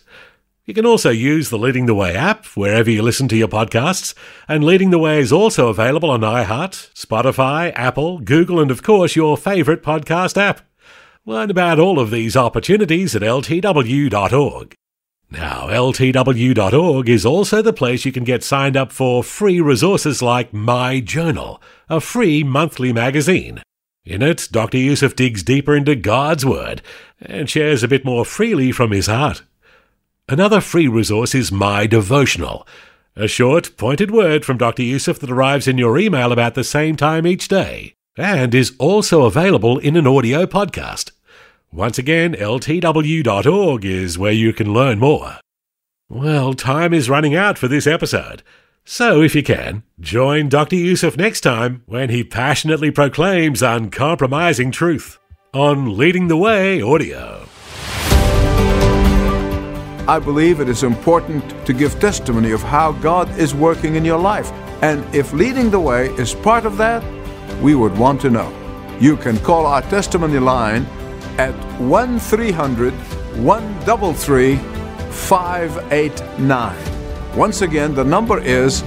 You 0.66 0.74
can 0.74 0.86
also 0.86 1.12
use 1.12 1.50
the 1.50 1.60
Leading 1.60 1.86
the 1.86 1.94
Way 1.94 2.16
app 2.16 2.46
wherever 2.58 2.90
you 2.90 3.04
listen 3.04 3.28
to 3.28 3.38
your 3.38 3.48
podcasts, 3.48 4.16
and 4.48 4.64
Leading 4.64 4.90
the 4.90 5.00
Way 5.00 5.20
is 5.20 5.32
also 5.32 5.68
available 5.68 6.10
on 6.10 6.22
iHeart, 6.22 6.92
Spotify, 6.94 7.72
Apple, 7.76 8.18
Google, 8.20 8.60
and 8.60 8.72
of 8.72 8.82
course 8.82 9.16
your 9.16 9.38
favourite 9.38 9.84
podcast 9.84 10.38
app. 10.38 10.62
Learn 11.24 11.52
about 11.52 11.80
all 11.80 12.00
of 12.00 12.12
these 12.12 12.36
opportunities 12.36 13.16
at 13.16 13.22
ltw.org. 13.22 14.76
Now, 15.30 15.68
ltw.org 15.68 17.10
is 17.10 17.26
also 17.26 17.62
the 17.62 17.74
place 17.74 18.06
you 18.06 18.12
can 18.12 18.24
get 18.24 18.44
signed 18.44 18.78
up 18.78 18.92
for 18.92 19.24
free 19.24 19.60
resources 19.60 20.22
like 20.22 20.54
My 20.54 21.00
Journal, 21.00 21.62
a 21.90 22.00
free 22.00 22.44
monthly 22.44 22.94
magazine. 22.94 23.62
In 24.06 24.22
it, 24.22 24.48
Dr. 24.52 24.78
Youssef 24.78 25.16
digs 25.16 25.42
deeper 25.42 25.76
into 25.76 25.96
God's 25.96 26.46
Word 26.46 26.82
and 27.20 27.50
shares 27.50 27.82
a 27.82 27.88
bit 27.88 28.06
more 28.06 28.24
freely 28.24 28.72
from 28.72 28.92
his 28.92 29.08
heart. 29.08 29.42
Another 30.30 30.62
free 30.62 30.88
resource 30.88 31.34
is 31.34 31.52
My 31.52 31.88
Devotional, 31.88 32.68
a 33.16 33.28
short, 33.28 33.78
pointed 33.78 34.12
word 34.12 34.44
from 34.44 34.58
Dr. 34.58 34.84
Youssef 34.84 35.20
that 35.20 35.32
arrives 35.32 35.68
in 35.68 35.78
your 35.78 35.98
email 35.98 36.32
about 36.32 36.54
the 36.54 36.64
same 36.64 36.96
time 36.96 37.26
each 37.26 37.48
day, 37.48 37.94
and 38.18 38.54
is 38.54 38.76
also 38.78 39.24
available 39.24 39.78
in 39.78 39.96
an 39.96 40.06
audio 40.06 40.46
podcast. 40.46 41.12
Once 41.76 41.98
again, 41.98 42.34
ltw.org 42.34 43.84
is 43.84 44.18
where 44.18 44.32
you 44.32 44.54
can 44.54 44.72
learn 44.74 44.98
more. 44.98 45.36
Well, 46.08 46.54
time 46.54 46.94
is 46.94 47.10
running 47.10 47.36
out 47.36 47.58
for 47.58 47.68
this 47.68 47.86
episode. 47.86 48.44
So, 48.86 49.22
if 49.22 49.36
you 49.36 49.44
can, 49.44 49.84
join 50.00 50.48
Dr. 50.48 50.78
Youssef 50.78 51.18
next 51.18 51.42
time 51.42 51.84
when 51.86 52.10
he 52.10 52.24
passionately 52.24 52.92
proclaims 52.92 53.62
uncompromising 53.62 54.72
truth 54.72 55.20
on 55.54 55.98
Leading 55.98 56.30
the 56.30 56.38
Way 56.38 56.82
Audio. 56.82 57.46
I 60.08 60.22
believe 60.24 60.62
it 60.62 60.70
is 60.70 60.84
important 60.84 61.44
to 61.66 61.74
give 61.74 62.00
testimony 62.00 62.52
of 62.52 62.64
how 62.64 62.94
God 62.94 63.30
is 63.38 63.54
working 63.54 63.98
in 63.98 64.06
your 64.06 64.20
life. 64.20 64.50
And 64.82 65.04
if 65.14 65.34
leading 65.34 65.72
the 65.72 65.82
way 65.82 66.08
is 66.12 66.36
part 66.36 66.66
of 66.66 66.78
that, 66.78 67.04
we 67.62 67.76
would 67.76 67.98
want 67.98 68.22
to 68.22 68.30
know. 68.30 68.50
You 69.02 69.18
can 69.18 69.38
call 69.40 69.66
our 69.66 69.82
testimony 69.82 70.40
line 70.40 70.88
at 71.38 71.54
1 71.80 72.20
300 72.20 72.94
133 72.94 74.58
589. 75.12 77.36
Once 77.36 77.62
again, 77.62 77.94
the 77.94 78.04
number 78.04 78.40
is 78.40 78.82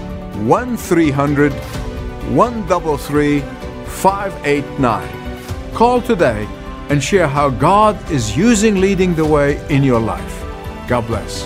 1 0.46 0.76
300 0.76 1.52
133 1.52 3.40
589. 3.40 5.74
Call 5.74 6.00
today 6.00 6.46
and 6.88 7.02
share 7.02 7.28
how 7.28 7.50
God 7.50 8.11
is 8.11 8.37
using 8.37 8.80
leading 8.80 9.14
the 9.14 9.24
way 9.24 9.64
in 9.68 9.82
your 9.82 10.00
life. 10.00 10.44
God 10.88 11.06
bless. 11.06 11.44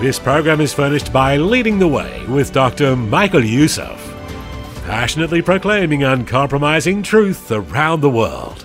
This 0.00 0.18
program 0.18 0.60
is 0.60 0.72
furnished 0.72 1.12
by 1.12 1.36
Leading 1.36 1.78
the 1.78 1.86
Way 1.86 2.24
with 2.26 2.52
Dr. 2.52 2.96
Michael 2.96 3.44
Youssef, 3.44 3.98
passionately 4.86 5.42
proclaiming 5.42 6.04
uncompromising 6.04 7.02
truth 7.02 7.52
around 7.52 8.00
the 8.00 8.10
world. 8.10 8.64